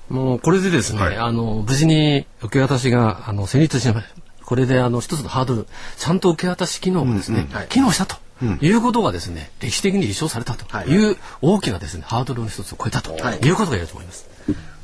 [0.09, 4.23] もうこれでですね、はい、あの無事に受け渡しがあの成立しました。
[4.45, 7.61] これであの一つのハードル、ちゃんと受け渡し機能がですね、うん。
[7.61, 8.17] うん、機能したと。
[8.61, 10.65] いうことがですね歴史的に立証されたと。
[10.85, 11.13] い。
[11.13, 13.51] う大きなですねハードルの一つを超えたとい。
[13.51, 14.29] うことが言えると思います。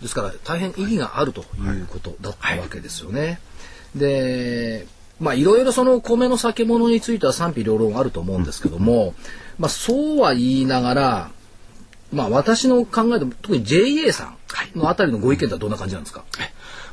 [0.00, 1.44] ですから大変意義があるとい
[1.82, 3.40] うことだったわけですよね。
[3.96, 4.86] で
[5.20, 9.14] まあいろいろその米の酒物については賛否両論あると思うんですけども、
[9.58, 11.30] まあそうは言いながら、
[12.12, 14.34] まあ私の考えでも特に JA さ
[14.74, 16.24] んのあたりのご意見はどんな感じなんですか、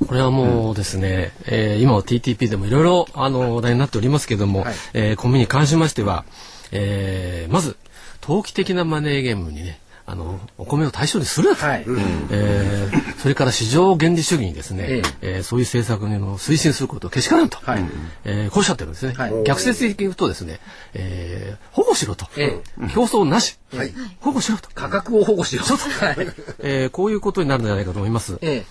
[0.06, 6.26] これはもうですね、うん、えー、今は TTP でもいろいろあの話題になっておりますけれども、はい、えー、米に関しましては、
[6.72, 7.78] えー、まず
[8.22, 11.86] 投機的なマネーゲームにねあのお米を対象にする、はい。
[12.30, 15.40] えー、それから市場原理主義にですね、ええ。
[15.40, 17.84] ー、そういう政策の推進することをけしからんと、はい。
[18.24, 20.60] えー、こうおっしゃってるんですね、はい、逆説的に言うとですね、
[20.94, 24.70] えー、保護しろと、えー、競争なし、はい、保護しろと。
[24.76, 25.64] 価格を保護しろ。
[25.66, 26.16] と、はい。
[26.60, 28.64] えー、こういうことになるんじゃないかと思います、えー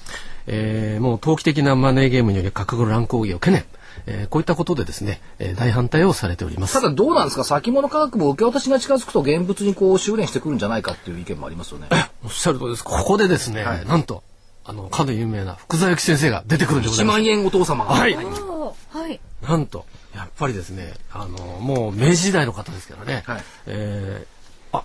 [0.47, 3.65] えー、もう投機的なマネーゲームにより価格の乱高下を懸念
[4.07, 6.73] えー、こういったことでですね、えー、大反対をされております。
[6.75, 7.45] ただどうなんですか？
[7.45, 11.89] 先物価格も受け渡しが近づくと現物にこう修練してくるんじゃないかっていう意見もありますよね。
[12.25, 12.85] おっしゃるとです。
[12.85, 14.23] ここでですね、はい、なんと
[14.65, 17.19] あのかの有名な福沢諭吉先生が出てくるんでございます。
[17.19, 24.85] 1万円お父様はい、はい、なんとやっぱりですねあのもう明治時代の方ですからね、はい、えー、あ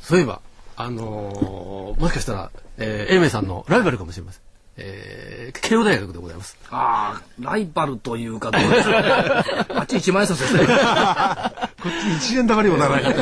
[0.00, 0.40] そういえば
[0.76, 4.42] あのー、もしかしたら、えー、英明さんのライバルかもしれません
[4.78, 6.56] えー、慶応大学でございます。
[6.70, 8.94] ああ、ライバルというかどうでしょう。
[9.78, 10.66] あっち一万円札ですね。
[11.82, 13.14] こっち一円玉にもならない。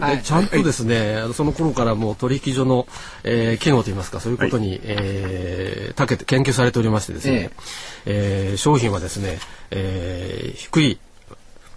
[0.00, 2.88] はい、ちゃんとですね、その頃からもう取引所の、
[3.22, 7.50] えー、機能といいますか、そういうことに、はい、えー、たけて研究されておりましてですね、
[8.06, 9.38] えー、えー、商品はですね、
[9.70, 10.98] えー、低い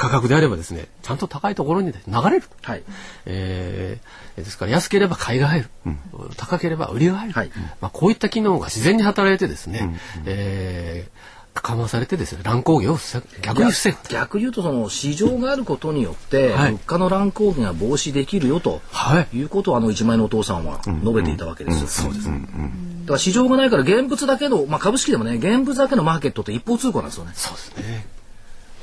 [0.01, 2.81] 価格であればですねちゃんと高いところに流れる、はい
[3.27, 4.05] えー、
[4.35, 5.99] ですから安ければ買いが入る、うん、
[6.37, 7.51] 高ければ売りが入る、はい。
[7.81, 9.87] まあ、こういった機能が自然に働いてですね、うん。
[9.87, 12.97] うん、えー緩和されてですね乱高下を
[13.41, 13.97] 逆に防ぐ。
[14.09, 27.31] 逆に言うとその市場があることによって、物価の乱高下が防止できるよと、はい、いうことをあの一枚のお父さんは述べていたわけですよ、そうです、だから市場がないから現物だけの、まあ、株式でもね現物だけのマーケットって一方通行なんですよね。
[27.35, 28.05] そうですね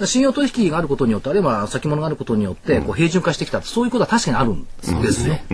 [0.06, 4.64] 信用取引があることによってあるいは先物があることによってこう平準化してきた、そういうことは確かにあるん
[5.02, 5.44] ですね。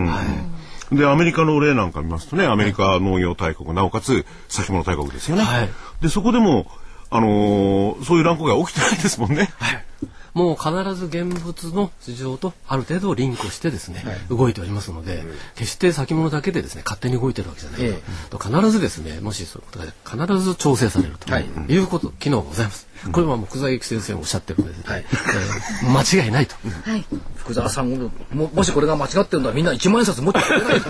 [0.92, 5.42] でアメリカの例なんか見ますとねアメリカ農業大国なおかつ先物大国ですよね。
[5.42, 5.70] はい、
[6.02, 6.66] でそこでも
[7.10, 9.50] あのー、そういう乱高が起きてないですもんね。
[9.58, 9.84] はい。
[10.34, 18.02] もう必ず現物の市場とある程度リンクしてですね、はい、動いておりますので、うん、決して先物だけでですね勝手に動いてるわけじゃない、ええ、
[18.36, 22.88] 必ずですねもしそういうことが必ず調整されると、はい、いうこと機能がございます。
[23.12, 25.04] これはもう福沢先生もおっしゃってるので、ね、はい、
[25.82, 26.54] えー、間違いないと。
[26.84, 27.04] はい、
[27.36, 30.80] 福沢さんももしこれが間違ってるのはみんな一万円札持ってくれない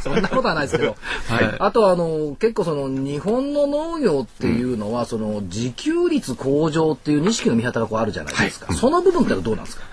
[0.00, 0.96] そんなことはないですけど、
[1.28, 9.84] はい、あとはあの結構その日本の農業っていうのは、うん、その自給率向上っていう錦の見方がこうあるじゃないですか、はい、その部分ってどうなんですか？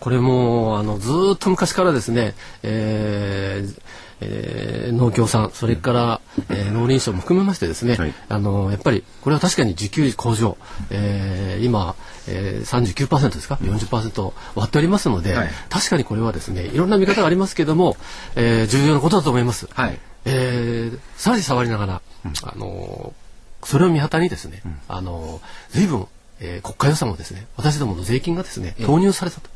[0.00, 3.82] これもあのずっと昔からですね、えー
[4.26, 10.56] えー、農協さんそれから、うんえー、農林省も含めましてですね、はい、あのやっぱりこれは確かに自給率向上、
[10.90, 11.94] えー、今、
[12.28, 17.96] えー、39%ですか？40%割っておりますので、はい、確かにこれはですねいろんな見方がありますけども、
[18.36, 19.68] えー、重要なことだと思います。
[19.72, 23.12] はい、えー、さらに触りながら、うん、あの
[23.62, 26.06] それを見旗にですね、うん、あの随分
[26.40, 29.48] えー、国家予算をですね私どもの税金がですね投入されたと、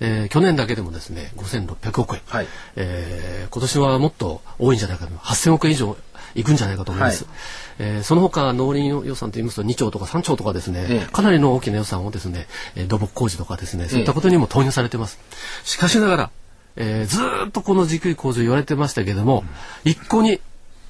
[0.00, 5.14] えー、去年だけでもですね5600億円、はい、えー、今年はもっと多いんじゃないかと。
[5.14, 5.96] 8000億円以上
[6.34, 7.34] いくんじゃないかと思います、はい、
[7.78, 15.18] えー、その他農林予算といいますと2兆とか3兆とかですね、えかなりの大きな予算をですね、えー、土木工事とかですねそういったことにも投入されてます、
[15.64, 16.30] しかしながら、
[16.76, 19.44] えー、ずっとこの自給構造言われてましたけれども、
[19.84, 20.40] うん、一向に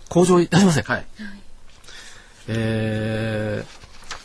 [0.08, 1.04] 向上いたしません、はい、
[2.48, 3.81] えー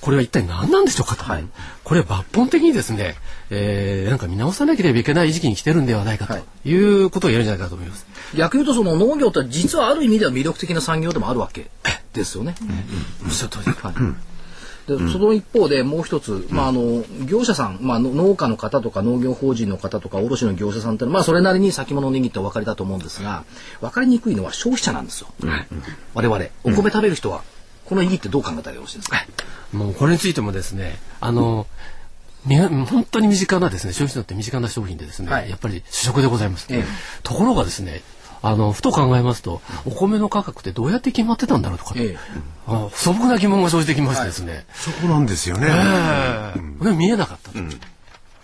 [0.07, 1.43] これは一体何なんでしょうかと、はい、
[1.83, 3.15] これ抜本的にですね、
[3.49, 7.03] えー、なんか見直さなければいけない時期に来てるんではないかとい。
[7.03, 8.07] うことを言えるんじゃないかと思います。
[8.33, 11.69] 逆に言うとその農業って実はある意味では魅力的な産業でもあるわけ
[12.13, 12.55] ですよね。
[13.25, 13.65] おっしゃる通り。
[13.65, 13.93] はい。
[14.87, 23.43] でその一方でもう一つ、まあ、あの業者さん、まあ、農家の方とか農業法人の方とか卸の業者さんってまあ、それなりに先物を握ってお分かりだと思うんですが
[23.81, 25.27] 分かりにくいのは消費者なんですよ、
[26.13, 27.43] 我々お米食べる人は
[27.87, 29.25] この意義ってどう考えたらよろしいですか？
[29.71, 31.65] もうこれについてもですねあの、
[32.45, 36.85] 本当に身近なですね消費者にとって身近な商品でですね、はい、やっぱり主食でございます、ええ、
[37.23, 38.01] ところがですね
[38.41, 42.17] あのふと考えますとお米の価格ってどうやって決まってたんだろうとか、ええ、
[42.67, 47.69] あ素朴な疑問が生じてきましてですね、はい、そこなんですよね、えー、うん、見えなかったと、うん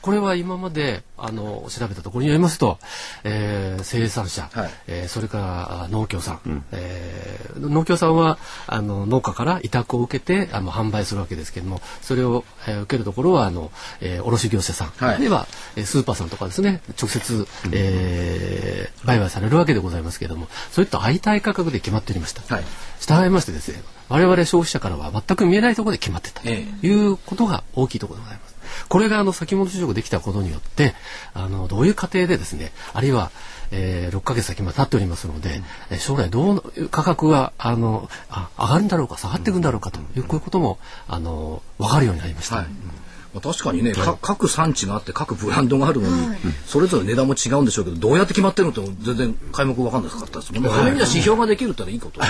[0.04, 2.78] これは今まであの調べたところによりますと、
[3.24, 8.38] えー、生産者、はい、えー、それから農協さん、うん、えー、農協さんは
[8.68, 22.42] あの農家から委託を受けてあの販売するわけですけれどもそれを、えー、受けるところはあの、えー、卸業者さん、はい、あるいはスーパーさんとかですね直接、えー、売買されるわけでございますけれどもそういった相対価格で決まっておりました。
[22.54, 22.66] はい、
[23.00, 28.53] 従いましてですね我々消費者からは全く見えないところで決まってたということが大きいところでございます。
[28.94, 30.94] これがあの先物市場ができたことによって
[31.34, 33.32] あのどういう過程でですねあるいは
[33.76, 40.78] えー、6か月先まで経っておりますので、うん、将来どう価格があのあ上がるんだろうか下がっていくんだろうかという、こういうことも
[41.08, 42.58] あの分かるようになりました。
[42.58, 42.68] はい
[43.42, 52.22] 確かにね、はい、各産地があって各ブランドがあるのに、はい、それぞれ値段も違うんでしょうけどどうやって決まってるのって全然開目分かんなかったですもんね、はい、そういう意味では指標ができるっていいこと、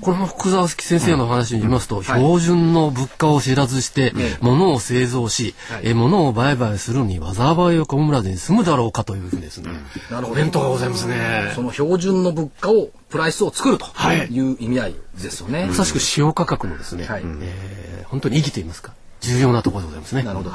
[0.00, 9.70] この福沢月先生の話に言いますと、標準の物価を知らずして、物を製造し、え物を売買するに災いを被らずに済むだろうかというふうにですね、
[10.10, 10.36] なるほど。
[10.36, 11.52] 弁当がございますね。
[11.54, 13.86] その標準の物価をプライスを作ると。
[14.14, 14.28] い。
[14.40, 17.22] う意味合いですよね、まさしく使用価格のですね、はい。
[17.24, 20.22] えー、本当に生きていますか重要なところでございますね。
[20.22, 20.52] なるほど。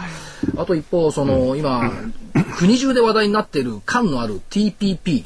[0.57, 1.91] あと一方、その、うん、今、
[2.57, 5.23] 国中で話題になっている感のある TPP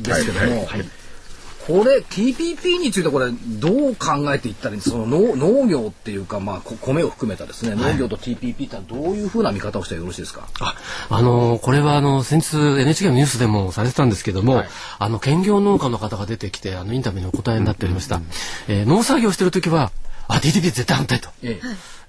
[0.00, 0.68] ですけども、
[1.66, 10.48] これ TPP についてこれどう考えていったらその農業っていうか、まあ、米を含めたですね、農業と TPP ってどういうふうな見方をしたらよろしいですか？
[10.60, 10.76] あ、
[11.10, 14.68] あのー、これはあの先日 NHK のニュースでもされてたんですけども、はい、
[15.00, 18.26] あの兼業農家の方が出てきてあのインタビューにお答えになっておりました、うん、
[18.68, 19.90] えー、農作業してる時は
[20.28, 21.28] あ TPP 絶対反対と。
[21.42, 21.60] え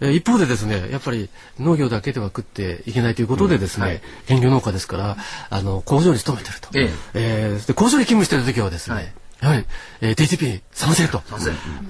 [0.01, 5.17] え、一方でですねやっぱり農業だけでは食っていけないということでですね、うんはい、兼業農家ですから
[5.49, 6.89] あの工場に勤めてると、ええ。
[7.13, 9.13] えー、で工場に勤務してる時はですね、はい。
[9.41, 9.65] やはり、
[10.01, 11.21] えー、TTP 賛成と。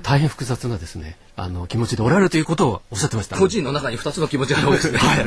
[0.04, 3.38] 大変複雑なですねあの気持ちでおられるということをおっしゃってました。
[3.38, 5.00] 個人の中に2つの気持ちがあるわけですね。
[5.00, 5.26] はい、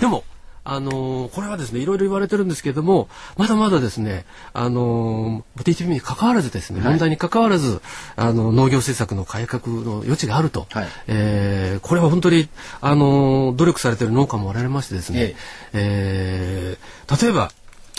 [0.00, 0.24] でも
[0.68, 7.80] あのー、これはですねいろいろ言われてるんですけれどもまだまだですねあのー、TTP に関わらずですね、はい、問題に関わらず
[8.16, 12.48] あの農業政策の改革の余地があると、はい、えー、これは本当に
[12.82, 15.36] あの努力されてる農家もおられましてですね、
[15.72, 17.50] えー、例えば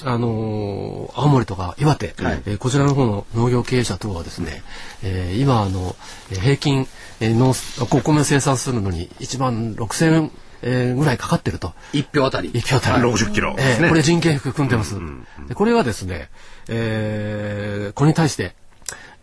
[0.04, 4.62] あのー、青森とか岩手、はい、えー、こちらの方の農業経営者等はですね、
[5.04, 5.96] えー、今あの
[6.30, 6.88] 平均、
[7.20, 11.74] えー、農お米を生産するのに1万6000えー、ぐらいかかってると。
[11.94, 12.50] 一票あたり。
[12.54, 13.04] 一票あたり。
[13.04, 14.96] 60キロ、えー、これ人件費含んでます。
[14.96, 16.30] うんうん、でこれはですね、
[16.68, 18.56] えー、これに対して、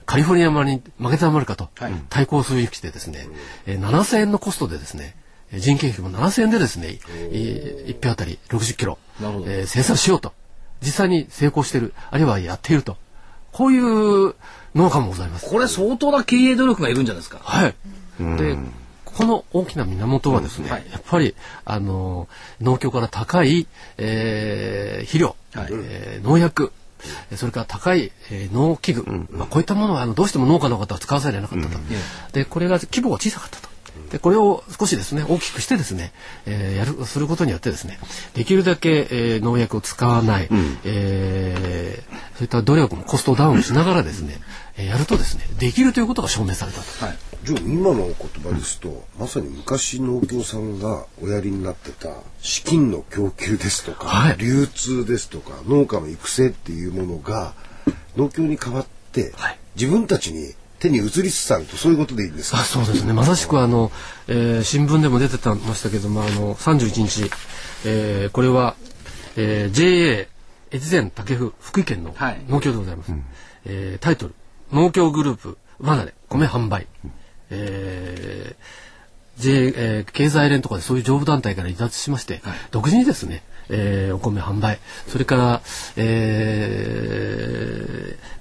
[0.06, 3.28] カリフォルニア村に負けて余るかと、はい、対抗するきてですね、
[3.66, 5.16] えー、7000円のコストでですね、
[5.52, 6.98] 人件費も7000円でですね、
[7.86, 10.32] 一票あたり60キロ、えー、生産しようと。
[10.82, 12.96] 実際に成功している、あるいはやっていると。
[13.52, 14.34] こういう
[14.74, 15.48] 農家もございます。
[15.48, 17.40] これ相当な経営努力がいるんじゃないですか。
[17.42, 17.74] はい。
[18.18, 18.58] で、
[19.16, 22.28] この大きな源はですね、うんはい、やっぱりあの
[22.60, 26.70] 農協から高い、えー、肥料、はい、えー、農薬
[27.34, 33.75] それから高い、えー、農機具、うん、まあ、こういったものはあのどうしても農家の方は使わざるを得なかったと、うん、でこれが規模が小さかったと。
[34.10, 36.12] でこれを少しですね大きくしてですね、
[36.46, 37.98] えー、やるすることによってですね
[38.34, 44.38] できるだけ、えー、農薬を使わない、うん、えー、そういった努力もコストダウンしながらですね、
[44.76, 47.04] えー、やるとですねできるということが証明されたと。
[47.04, 47.16] はい。
[47.44, 52.08] じゃあ今の言葉ですと、うん、まさに昔農協さんがおやりになってた
[52.40, 57.54] 資金の供給ですとか、はい、流通ですとか農家の育成っていうものが
[58.16, 62.58] 農協に代わって、はい、自分たちに手に移りつつあるとそういうことでいいんですか？
[62.58, 63.12] そうですね。
[63.12, 63.90] まさしくあの、
[64.28, 67.30] えー、新聞でも出てたましたけどもあの31日、
[67.86, 68.76] えー、これは、
[69.36, 70.28] えー、JA
[70.72, 72.14] 越前竹府福井県の
[72.48, 73.12] 農協でございます。
[73.12, 73.20] はい、
[73.66, 74.34] えー、タイトル
[74.72, 76.86] 農協グループ罠で米販売。
[77.04, 77.12] うん、
[77.50, 78.86] えー
[79.38, 84.78] J えー、経済連とかでそういう上部団体から離脱しまして、はい、独自にですね、えー、お米販売。
[85.08, 85.62] それから、
[85.96, 86.96] え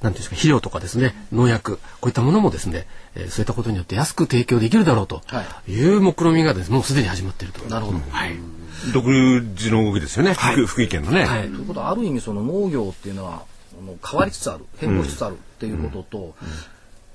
[0.02, 1.78] ー、なんていうんですか肥料とかですね農薬。
[2.00, 5.22] こういったものもですね、えー、そういったことによって安く提供できるだろうと
[5.68, 5.82] い。
[5.82, 7.64] う目論みがですねもうすでに始まっていると。
[7.66, 8.38] なるほど、はい。
[8.94, 11.26] 独自の動きですよね、はい、福井県のね。
[11.26, 13.44] はい、ということはある意味その農業っていうのは
[14.10, 16.26] 変わりつつある変更しつつあるっていうことと、うん。
[16.28, 16.34] うん、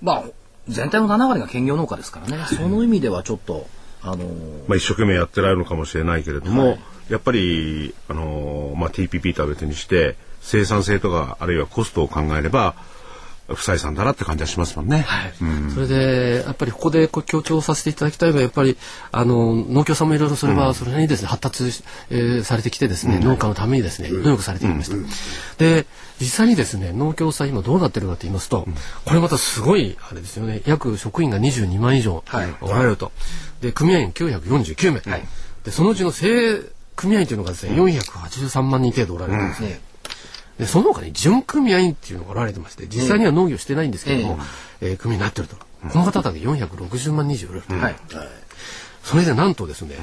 [0.02, 0.24] まあ
[0.68, 3.66] 全体の7割が兼業農家ですからね、その意味ではちょっと、
[4.02, 6.80] あのー、まあ、一生懸命やってられるのかもしれないけれども、はい。
[7.10, 12.74] やっぱり、あのまあ、TPP とは別にして生産性とかあるいはコストを考えれば
[13.54, 15.00] 不採算だなって感じはしますもんね。
[15.00, 18.76] はい、うん、それでやっぱりここで強調させていただきたいのはやっぱり
[19.10, 21.64] あの農協さんもいろいろそれはそれなりにですね、発達、
[22.10, 24.96] えー、されてきてですね、うん、農家のためにですね努力されてきました。
[25.58, 25.86] で
[26.20, 28.68] 実際にですね農協さん今どうなってるかと言いますと、
[29.04, 32.22] これまたすごいあれですよね約職員が22万以上
[32.60, 33.14] おられると、はい、
[33.60, 35.22] で組合員949名、はい、
[35.64, 36.62] でそのうちの正
[36.96, 39.80] 組合員というのがですね、483万人程度おられるんですね。
[40.58, 44.38] でその他に準組合員っていうのがおられてまして実際には農業してないんですけども、
[44.82, 47.96] えー、えー、組になってると、この方だけ460万人以上おられる、はい、
[49.02, 49.94] それでなんとですね、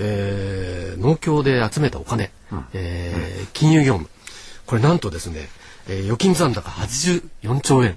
[0.00, 2.32] えー、農協で集めたお金、
[2.72, 4.10] えー、金融業務。
[4.66, 5.48] これなんとですね、
[5.88, 7.96] えー、預金残高84兆円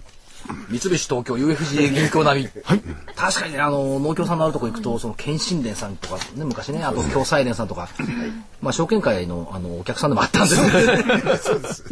[0.69, 2.81] 三菱東京 UFJ 銀行並み、はい、
[3.15, 7.89] 確かにねあの農協さんのあるとこ行くとその謙信連さんとかね昔ねあと共済連さんとか、
[8.61, 10.55] まあ証券会のあのお客さんでもあったんです。
[11.43, 11.83] そうです。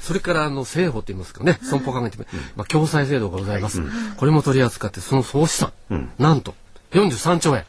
[0.00, 2.18] それからあの政法って言いますかね損保考えて、
[2.56, 3.82] まあ、共済制度がございます、
[4.16, 5.72] これも取り扱ってその総資産、
[6.18, 6.54] なんと
[6.92, 7.64] 43兆円、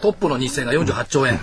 [0.00, 1.38] トップの日銭が48兆円、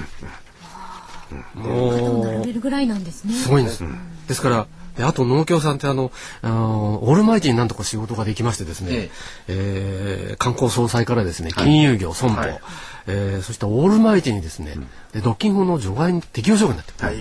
[1.55, 3.03] もう並べるぐらいなん。
[3.03, 3.65] ですねすごいん。
[3.65, 3.83] です、
[4.27, 4.67] ですから
[4.97, 6.11] であと農協さんってあの
[6.41, 9.09] あのオールマイティになんとか仕事ができましてですね、ええ。
[9.47, 12.59] えー、観光総裁からですね金融業、損保、はい、
[13.07, 16.93] えー、そしてオールマイティにですね、うん、で独禁法の除外適用条項になって。
[16.99, 17.17] る、はい、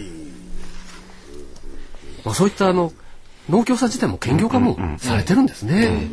[2.24, 2.92] まあ、そういったあの
[3.48, 6.08] 農協さん自体も兼業化もされてるんですね。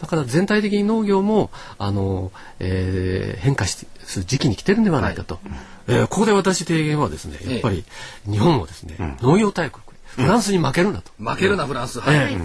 [0.00, 3.86] だから全体的に農業もあの、えー、変化す
[4.16, 5.34] る時期に来てるんではないかと。
[5.34, 5.42] はい、
[5.88, 7.84] えー、ここで私提言はですね、やっぱり
[8.28, 9.84] 日本をですね、農業大国
[10.22, 11.12] フランスに負けるなと。
[11.18, 12.00] 負けるな、フランス。
[12.00, 12.36] はい。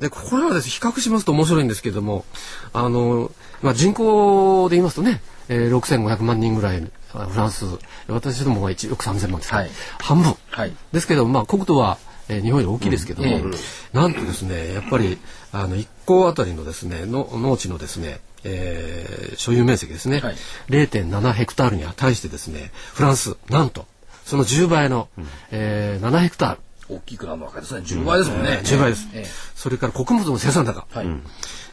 [0.00, 2.24] で、これはですね、比較しますと面白いんですけども、
[2.72, 3.30] あの、
[3.62, 7.64] まあ、人口で言いますとね、えー、6500万人ぐらい、フランス、
[8.08, 10.34] 私どもが1億3000万ですはい、半分。
[10.50, 10.72] はい。
[10.92, 11.98] ですけど、まあ、国土は、
[12.28, 13.54] えー、日本より大きいですけども、うん、
[13.92, 15.18] なんとですね、やっぱり、
[15.52, 20.36] あの、1戸あたりのですね、の農地のですね、えー、所有面積ですね、はい、
[20.68, 23.86] 0.7ヘクタールに対してですね、フランス、なんと、
[24.24, 26.60] その10倍の、うん、えー、7ヘクタール。
[26.88, 27.80] 大きくなるわけですね。
[27.80, 28.60] 10倍ですもんね。
[28.64, 29.52] 10倍です。
[29.54, 30.86] それから穀物の生産高。
[30.90, 31.06] はい。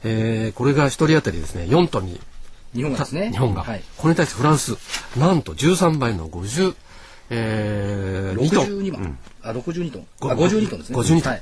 [0.04, 2.20] えこれが一人当たりですね、4トンに。
[2.74, 3.32] 日本がですね。
[3.32, 3.64] 日本が。
[3.64, 3.84] はい。
[3.98, 4.78] これに対してフランス、
[5.18, 6.76] なんと13倍の50、
[7.30, 9.18] えー、62万。
[9.42, 10.08] あ、62トン。
[10.22, 10.98] あ、52トンですね。
[10.98, 11.32] 52トン。
[11.32, 11.42] はい。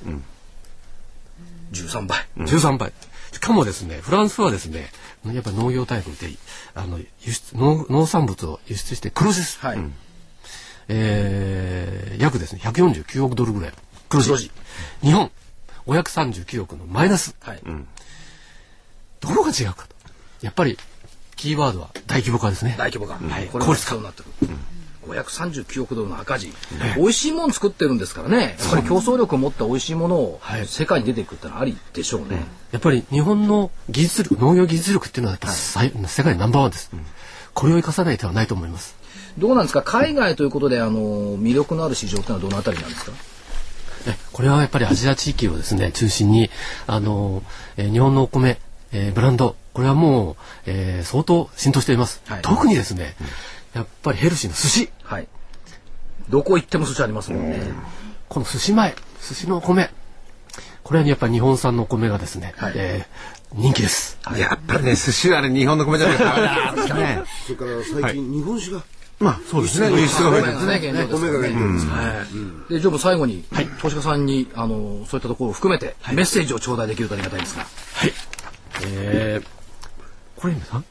[1.72, 2.28] 13倍。
[2.38, 2.94] 13倍。
[3.32, 4.90] しかもですね、フランスはですね、
[5.26, 6.30] やっぱ農業大国で、
[6.76, 9.60] あの、輸出、農農産物を輸出して黒字です。
[9.60, 9.80] はい。
[10.88, 13.74] えー、約ですね149億ドルぐらい。
[14.10, 14.52] 黒字。
[15.02, 15.32] 日本
[15.88, 17.60] 539億のマイナス、はい。
[17.66, 17.88] うん、
[19.20, 19.96] どこが違うかと。
[20.42, 20.78] やっぱり
[21.36, 22.76] キーワードは大規模化ですね。
[22.78, 24.30] 大規模化、はい、これ効率化になってる、
[25.04, 26.54] うん、539億ドルの赤字、ね、
[26.98, 28.56] 美味しいもの作ってるんですからね。
[28.60, 32.46] やっぱり競争力を持った美味しいものを世界に出ていくってのはありでしょうね、うん、や
[32.78, 36.92] っぱり日本の技術力農業技術力っていうのはやっぱ、はい、世界ナンバーワンです、
[37.54, 38.96] これを生かさない手はないと思います
[39.38, 39.82] どうなんですか？
[39.82, 43.12] 海外ということであの魅力のある市場というのはどのあたりなんですか？
[44.34, 46.50] これはやっぱりアジア地域をですね中心に
[46.88, 47.42] あの、
[47.78, 48.60] えー、日本のお米、
[48.92, 55.28] えー、ブランドこれはもう、えー、相当浸透しています、はい、特にですね、うん、やっぱりヘルシーな寿司、はい、
[56.30, 57.62] どこ行っても寿司ありますもんね、
[58.28, 58.94] この寿司前
[59.28, 59.90] 寿司のお米。
[60.84, 64.20] これはやっぱり日本産のお米がですね、はい、えー、人気です。
[64.38, 67.22] やっぱりね、寿司はね、日本の米じゃないとダメだってね。
[67.48, 67.72] それから
[68.04, 68.84] 最近、日本酒が。
[69.20, 69.90] まあそうですね。
[69.92, 71.08] 輸出が増えてるね。
[71.10, 71.88] 米が原料です。
[71.88, 72.26] は
[72.70, 72.74] い。
[72.74, 73.46] で、ジョブ最後に、
[73.80, 77.64] 投資家さんに、あの、そういったところを含めて、メッセージを頂戴できるとありがたいですが。
[77.64, 78.14] はい。
[78.86, 79.48] えー、
[80.36, 80.86] これさん？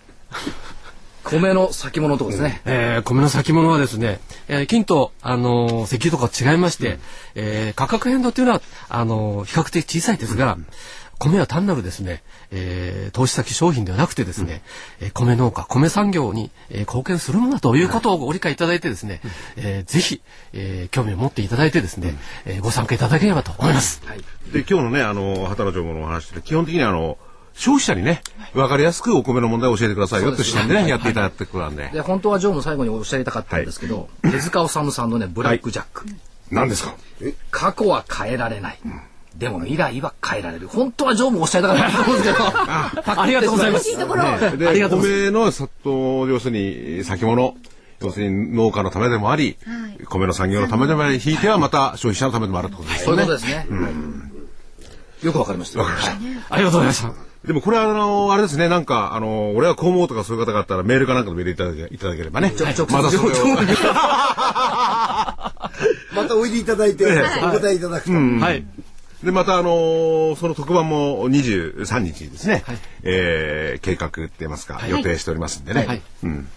[1.24, 2.62] 米の先物とですね。
[2.64, 7.00] えー、米の先物はですね、えー、金と、あのー、石油とか違いまして、うん、
[7.34, 10.66] えー、価格変動っていうのは、あのー、比較的小さいですが、うん
[11.22, 14.62] 米は単なるですね、えー、投資先商品ではなくてですね、
[15.00, 22.16] うん、えー、米農家、米産業に、えー、貢献するものだということをご理解いただいてですね、はい、えー、ぜひ、えー、興味を持っていただいてですね、
[22.46, 24.02] うん、えー、ご参加いただければと思います。
[24.04, 24.18] はい、
[24.52, 27.18] で今日のね、あの、働町のお話で基本的にあの、
[27.54, 28.22] 消費者にね、
[28.54, 31.90] わかりやすくお米の問題を教えてくださいよって視点でね、やっていただくことなんで。
[31.92, 36.06] で、本当は常務最後におっしゃりたかったんですけど、手塚治虫さんのね、ブラックジャック。
[36.50, 36.94] 何ですか？
[37.50, 38.78] 過去は変えられない。
[39.36, 40.68] でも未来は変えられる。
[40.68, 42.44] 本当は常務おっしゃりたかったと思うんですけど。
[42.46, 43.96] ありがとうございます。
[43.96, 47.56] ね、で、ありがとう米の里、要するに先物。
[48.00, 49.56] 要するに農家のためでもあり、
[50.08, 53.04] 米の産業のためでもあり、ひいてはまた消費者のためでもあるってことですね。
[53.04, 53.66] そういうことですね。
[55.22, 55.78] よくわかりました。
[55.78, 56.08] わかりまし
[56.48, 56.54] た。
[56.54, 57.32] ありがとうございました。
[57.46, 62.52] でもこれはあの、あれですね、なんか、あの、俺はこう思うとかそういう方があったらメールかなんかでメールいただけいただければね。
[62.56, 63.46] またそれを。
[66.14, 68.12] またおいでいただいて、お答えいただくと。
[68.12, 68.64] はい。
[69.22, 75.86] で、またあのその特番も23日にですね、はい、えー、計画って言いますか、予定しておりますんでね。
[75.86, 76.02] はい。
[76.24, 76.48] うん。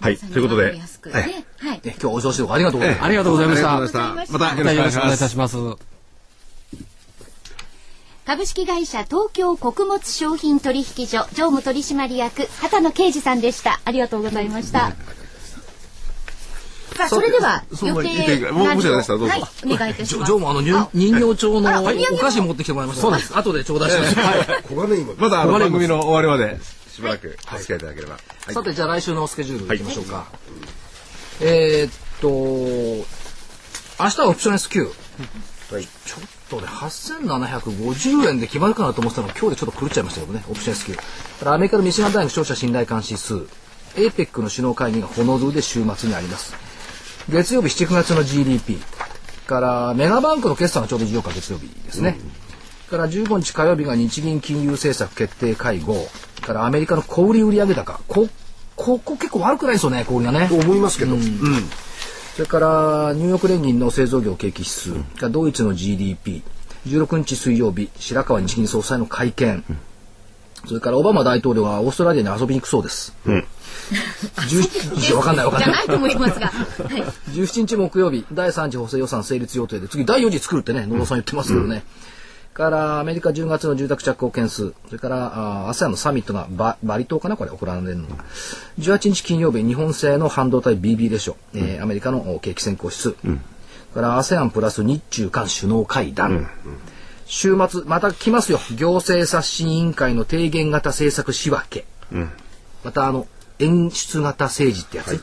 [0.00, 0.76] はい、ということで、はい、
[1.84, 3.04] 今日お上司ありがとうございます。
[3.04, 3.78] ありがとうございました。
[3.78, 4.56] また。
[4.56, 5.56] よろしくお願いいたします。
[8.24, 13.80] 株式会社東京穀物商品取引所常務取締役畑野啓二さんでした。
[13.84, 14.92] ありがとうございました、
[17.02, 20.30] さあそれでは予定もうもしでしたどうぞ、はい、お願いいたします。
[20.30, 23.02] 常務あの人形町のお菓子持ってきてもらいました。
[23.02, 23.36] そうです。
[23.36, 24.14] 後で頂戴します。
[24.16, 25.14] はい。
[25.18, 28.18] まだ番組の終わりまでしばらくお付き合いいただければ、
[28.52, 29.78] さてじゃあ来週のスケジュールい。
[29.78, 30.26] きましょうか、
[31.40, 33.04] えっと明
[33.98, 35.84] 日はオプション S q はい。
[35.84, 40.96] ちょっとね、8750円で決まるかなと思ってたのが今日でちょっと狂っちゃいましたけどね、オプション S q
[41.48, 43.46] アメリカのミシガン大学消費者信頼監視数、
[43.94, 46.71] APEC の首脳会議がホノルルで週末にあります。
[47.28, 48.78] 月曜日7、9月の GDP、
[49.46, 52.18] からメガバンクの決算がちょうど14日月曜日ですね。
[52.20, 56.08] うん、から15日火曜日が日銀金融政策決定会合、
[56.40, 58.28] からアメリカの小売売上高、こ
[58.74, 60.48] ここ結構悪くないですよね、小売がね。
[60.48, 61.14] と思いますけど。
[61.14, 61.30] うん、うん。
[62.34, 66.42] それからニューヨーク連銀の製造業景気指数、うん、ドイツの GDP、
[66.86, 69.78] 16日水曜日、白川日銀総裁の会見、うん、
[70.66, 73.14] それからオバマ大統領はオーストラリアに遊びに行くそうです。
[73.26, 73.44] うん、17
[75.16, 75.70] わかんないわかんない。
[75.70, 76.46] じゃないと思いますが。
[76.46, 76.52] は
[76.98, 81.84] い、17日木曜日、第3次補正予算成立予定で、次第4次作るってね、野呂さん言ってますけどね。
[82.52, 88.24] からアメリカ10月の住宅着工件数、それから ASEAN のサミットがババリ島かなこれ行われるのが。
[88.78, 93.14] 18日金曜日、日本製の半導体 BB でしょ、うん、えー、アメリカの景気先行指数。
[93.24, 93.40] うん、
[93.94, 96.30] から ASEAN プラス日中韓首脳会談。
[96.32, 96.46] うん、
[97.26, 98.60] 週末、また来ますよ。
[98.76, 101.86] 行政刷新委員会の提言型政策仕分け。
[102.84, 103.26] またあの、
[103.62, 105.08] 演出型政治ってやつ。
[105.08, 105.20] はい、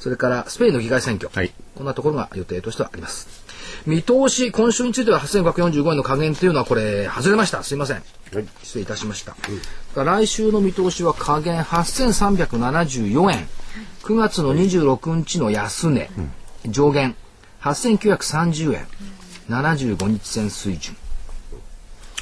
[0.00, 1.30] それからスペインの議会選挙。
[1.32, 3.44] はい、こんなところが予定としてはあります。
[3.86, 7.62] 見通し、今週については8545円の加減というのはこれ、外れました。
[7.62, 7.96] すいません。
[8.32, 9.36] はい、失礼いたしました。
[9.96, 13.48] うん、来週の見通しは加減8374円。
[14.02, 16.10] 9月の26日の安値、
[16.64, 17.16] うん、上限
[17.62, 18.86] 8930円。
[19.48, 20.96] 75日線水準。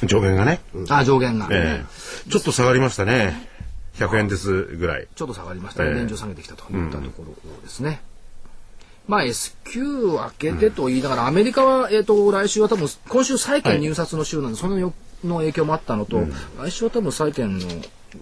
[0.05, 0.61] 上限がね。
[0.89, 3.52] あ、上限が、えー、ちょっと下がりましたね。
[3.95, 5.07] 100円ですぐらい。
[5.15, 5.91] ちょっと下がりましたね。
[5.91, 8.01] えー、現状下げてきたといったところですね。
[9.07, 16.23] まあ S q 開けてと言いながら、アメリカは、えっ、と、来週は多分、今週債券入札の週なんで、そのよの影響もあったのと、
[16.57, 17.67] 来週は多分債券の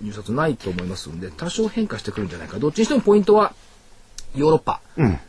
[0.01, 2.57] 入札ないと思いますんで、多少変化してくるんじゃないか。
[2.57, 3.53] どっちにしてもポイントは、
[4.35, 4.81] ヨーロッパ。
[4.97, 5.19] うん。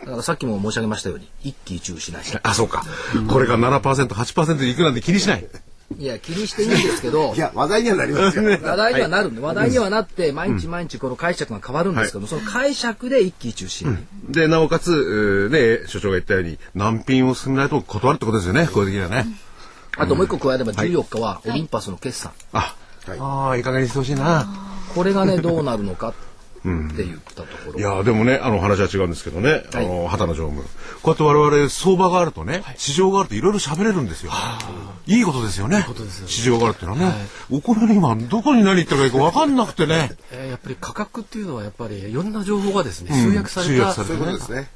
[0.00, 2.24] だからさっきも申し上げましたように、一喜一憂しない。
[2.42, 2.84] あ、そうか。
[3.28, 5.46] これが7%、8%でいくなんて気にしない。
[5.98, 8.44] いや気にしていいんですけど いや話題にはなりますよ。
[8.44, 19.26] 話題にはなるんで、話題にはなって毎日毎日この解釈が変わるんですけど、その解釈で一喜一憂しない、でなおかつね所長が言ったように難品を進めないと断るってことですよねこういう時にはね、
[19.96, 22.74] あともう一個加えれば14日はオリンパスの決算、あ、
[23.18, 24.46] ああいい加減にしてほしいな。
[24.94, 26.14] これがねどうなるのかっ
[26.64, 30.62] て言ったところ、いやでもねあの話は違うんですけどね、あの畑野常務。
[30.62, 30.68] こ
[31.04, 34.32] うやって我々相場があるとね、市場があるといろいろ喋れるんですよ、
[35.06, 35.84] いいことですよね。
[36.26, 44.70] 市場があるっていうのはね、お米に今どこに何言ってるかいいか分かんなくてね、えー、やっぱり価格っていうのはやっぱりいろんな情報がですね集約された、そういうことですね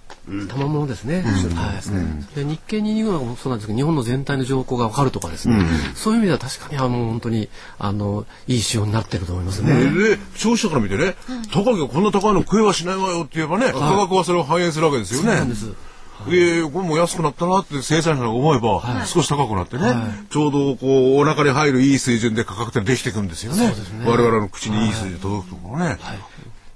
[0.49, 1.23] 賜物ですね。
[1.23, 2.37] はい。
[2.37, 5.59] で日経225もそうなんですけど日本の全体の情報がわかるとかですね。
[5.95, 7.49] そういう意味では確かにあの本当に
[7.79, 9.73] あのいい仕様になってると思いますね。
[9.75, 11.15] で消費者から見てね、
[11.53, 15.29] 高木がこんな高いの食えはしないわよって言えばね、価格はそれを反映するわけですよね。
[15.29, 15.89] そうなんです。
[16.27, 23.69] えー、これも安くなったなって生産者が思えば、少し高くなってね、はい、ちょうどこうお腹に入るいい水準で価格ってできていくんですよね。
[23.69, 23.75] ね
[24.05, 25.85] 我々の口にいい水準届くところね。
[25.87, 25.99] はい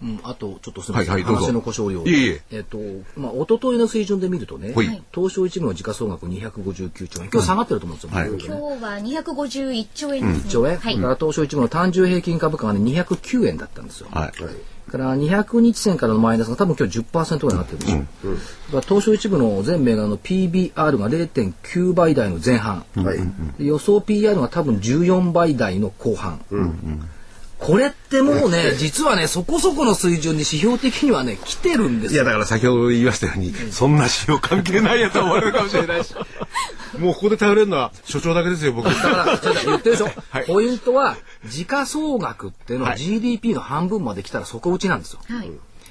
[0.02, 2.04] うん、あと、ちょっとすみません、はいはい、話の故障量。
[2.04, 2.42] いえいえ。
[2.50, 2.78] えっ、と、
[3.16, 7.30] まあ、一昨日の水準で見るとね、はい、東証一部の時価総額259兆円。
[7.32, 8.18] 今日下がってると思うんですよ。
[8.18, 8.50] はい、今日
[8.82, 10.50] は251兆円ですね。
[10.50, 14.08] 兆円、はい、から東証一部の単純平均株価がね、209円だったんですよ。
[14.10, 14.32] はい。
[14.90, 18.06] から200日線からのマイナスが多分今日10%ぐらいになってるでしょう。
[18.24, 26.44] うんうん、東証一部の全銘柄の PBR が0.9倍台の前半、はい、予想 PR が多分14倍台の後半。
[26.50, 27.08] うんうん
[27.64, 36.14] これってもうね、実はね、そこそこの水準に指標的にはね、来てるんですいや、だから先ほど言いましたように、そんな指標関係ないやと思われるかもしれないし。
[36.98, 38.86] もうここで頼れるのは所長だけですよ、僕。
[38.86, 39.24] だから、
[39.64, 40.10] 言ってるでしょ。
[40.30, 45.20] はい、ポイントは、時価総額っていうのは GDP の半分まで来たら底打ちなんですよ。
[45.28, 45.50] はい。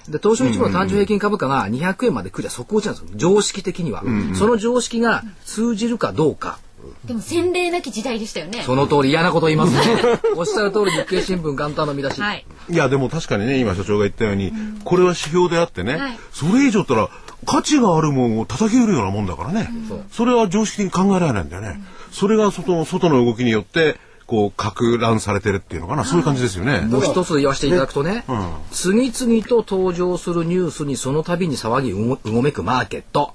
[0.10, 3.10] で東証一部の単純平均株価が200円まで来りゃ底打ちなんですよ。
[3.16, 6.60] 常識的には、うんうん、その常識が通じるかどうか
[7.06, 8.64] でも洗礼なき時代でしたよね。
[8.64, 10.20] その通り嫌なこと言いますね。
[10.36, 12.22] おっしゃる通り日経新聞元旦の見出し。
[12.22, 12.46] はい。
[12.70, 17.10] いやでも確かにね今所長が言ったように、うん、これは指標であってね、はい、それ以上ったら
[17.46, 21.70] 価値があるもんを叩き売るようなもんだからね、うん、それは常識的に考えられないんだよね。
[21.70, 23.98] うん、それが外の外の動きによって
[24.32, 26.80] こう、拡乱されてるっていうのかな、そういう感じですよね。
[26.80, 33.34] もう一つ言わせていただくとね、うん、次々と登場するニュースにその度に騒ぎうごめくマーケット。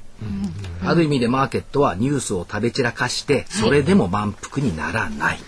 [0.85, 5.39] ある意味でマーケットはニュースを食べ散らかしてそれでも満腹にならない。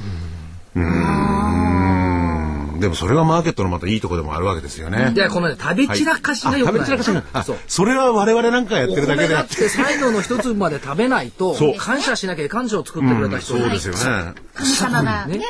[2.79, 5.11] でもそれはマーケットのまたいいとこでもあるわけですよね。
[5.13, 7.43] でこの、ね、食べ散らかしがよくない、はい、食べ散らかしが。
[7.43, 7.59] そう。
[7.67, 9.69] それは我々なんかやってるだけであって。
[9.69, 14.35] 最後の一粒まで食べないと感謝しなきゃ感謝を作ってくれた人、うん、そうですよね。
[14.55, 15.41] 神様がね。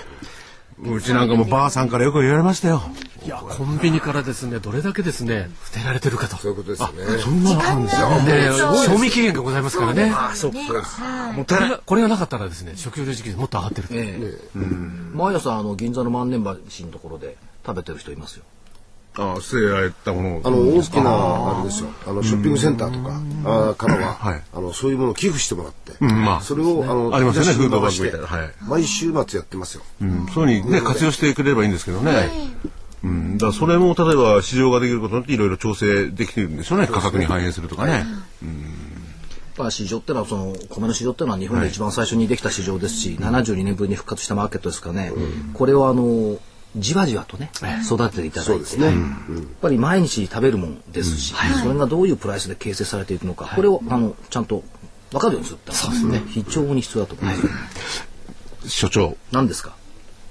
[0.83, 2.83] うちなんかもばあさんからよく言われましたよ。
[3.25, 6.37] いやコンビニからですねどれだけですね捨てられてるかと。
[6.37, 6.89] そういうことですね。
[7.19, 8.51] そんななんですよね
[8.87, 10.13] 賞味期限がございますからね。
[10.15, 11.81] あそうもったい。
[11.85, 14.61] これがなかったらですね食料時期もっと上がってるええ。
[15.13, 18.45] 毎朝あの銀座の万年橋のところで食べてる人いますよ
[19.19, 21.91] ああ捨てられたものあの大きなあれですよ。
[22.07, 23.09] あのショッピングセンターと
[23.45, 32.31] かあからは、はい、あのそういうものを寄付してもらって、うんまあ、それを、あのありますよねフードバッグみたいな、はい、毎週末やってますよ、うん、そういうふうにね活用してくれればいいんですけどね、はい。
[33.05, 36.87] うん、だそれも例えば市場ができることによっていろいろ調整できてるんでしょうね。
[36.87, 38.05] 価格に反映するとかね。
[38.43, 38.89] うん。
[39.71, 46.39] 市場ってのはその米の市場ってのは日本で一番最初にできた市場ですし、はい、72年ぶりに復活したマーケットですからね、うん、これをあの
[46.77, 47.51] じわじわとね、
[47.85, 48.95] 育てていただいて、ね、やっ
[49.61, 54.63] ぱり毎日食べるもんですし、うん、それがどういうプライスで形成されていくのか、はい、これをあのちゃんと
[55.11, 56.23] 分かるようにするってそうですね。
[56.29, 58.71] 非常に必要だと思います。
[58.71, 59.17] 所長。
[59.33, 59.75] 何ですか？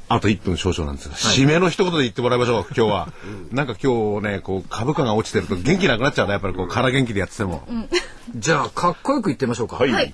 [0.10, 3.14] あと1分少々なんですが、はい、締めの一言で言ってもらいましょう、今日は。
[3.52, 7.68] なんか今日ね、こう、株価が落ちてると元気なくなっちゃうね、やっぱりこう、空元気でやってても。
[7.68, 7.90] うん、
[8.36, 9.76] じゃあ、かっこよく言ってみましょうか。
[9.76, 10.14] はい。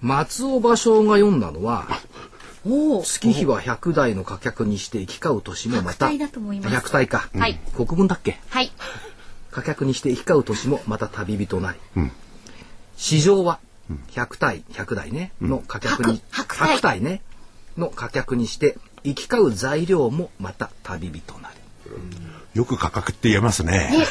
[0.00, 1.86] 松尾芭蕉が読んだのは、
[2.64, 7.30] 月日は100代の貨客にして行き交う年もまた、100体か。
[7.34, 7.58] はい。
[7.74, 8.38] 国分だっけ？
[8.48, 8.72] はい。
[9.50, 11.78] 貨客にして行き交う年もまた旅人なり。
[11.96, 12.12] うん、
[12.96, 13.60] 市場は、
[14.10, 17.22] 100体、100代ね、の貨客に、100体ね、
[17.76, 21.56] の貨客にして行き交う材料もまた旅人なり。
[22.58, 23.72] よく価格って言えますね。
[23.72, 24.04] ね。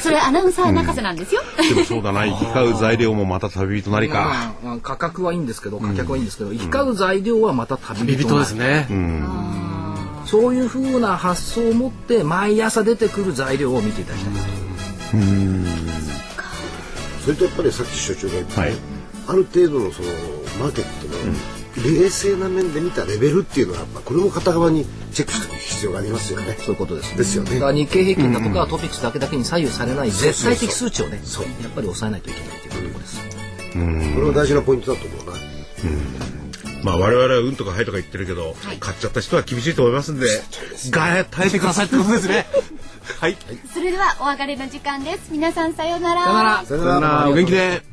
[0.00, 1.42] それアナウンサー泣かせなんですよ。
[1.60, 4.52] うん、でもそうだな、行き交う材料もまた旅人なりか。
[4.64, 8.88] まあ、価格はいいんですけど、価格はいいんですけど、うん、行き交う材料はまた旅人ですね。
[8.90, 9.24] うん、
[10.26, 15.16] そういうふうな発想を持って毎朝出てくる材料を見ていただきたいと。
[15.18, 15.64] うん。
[17.24, 18.72] それとやっぱりさっき所長が言った、はい、
[19.28, 20.08] ある程度のその
[20.58, 21.14] マーケットの、
[21.76, 26.56] 冷静な面で見たレベルっていうのはやっぱこれも片側にチェックしておく必要がありますよね。
[26.58, 27.18] そういうことです、ね。
[27.18, 27.54] ですよね。
[27.54, 33.20] だから日経平均だとかトピックスだけだけに左右されない絶対的数値をね、そうやっぱり抑えないといけないというところです。
[33.74, 34.14] うん。
[34.14, 35.32] これは大事なポイントだと思うな。
[35.32, 36.84] うん。
[36.84, 40.26] まあ我々はうんとかはいとか言ってるけど、はい、買っちゃった人は厳しいと思いますんで、
[40.90, 42.46] が耐えてくださいってことですね。
[43.20, 43.36] はい。
[43.72, 45.30] それではお別れの時間です。
[45.30, 46.24] 皆さんさようなら。
[46.24, 46.64] さようなら。
[46.64, 47.28] さようなら。
[47.30, 47.91] お元気で。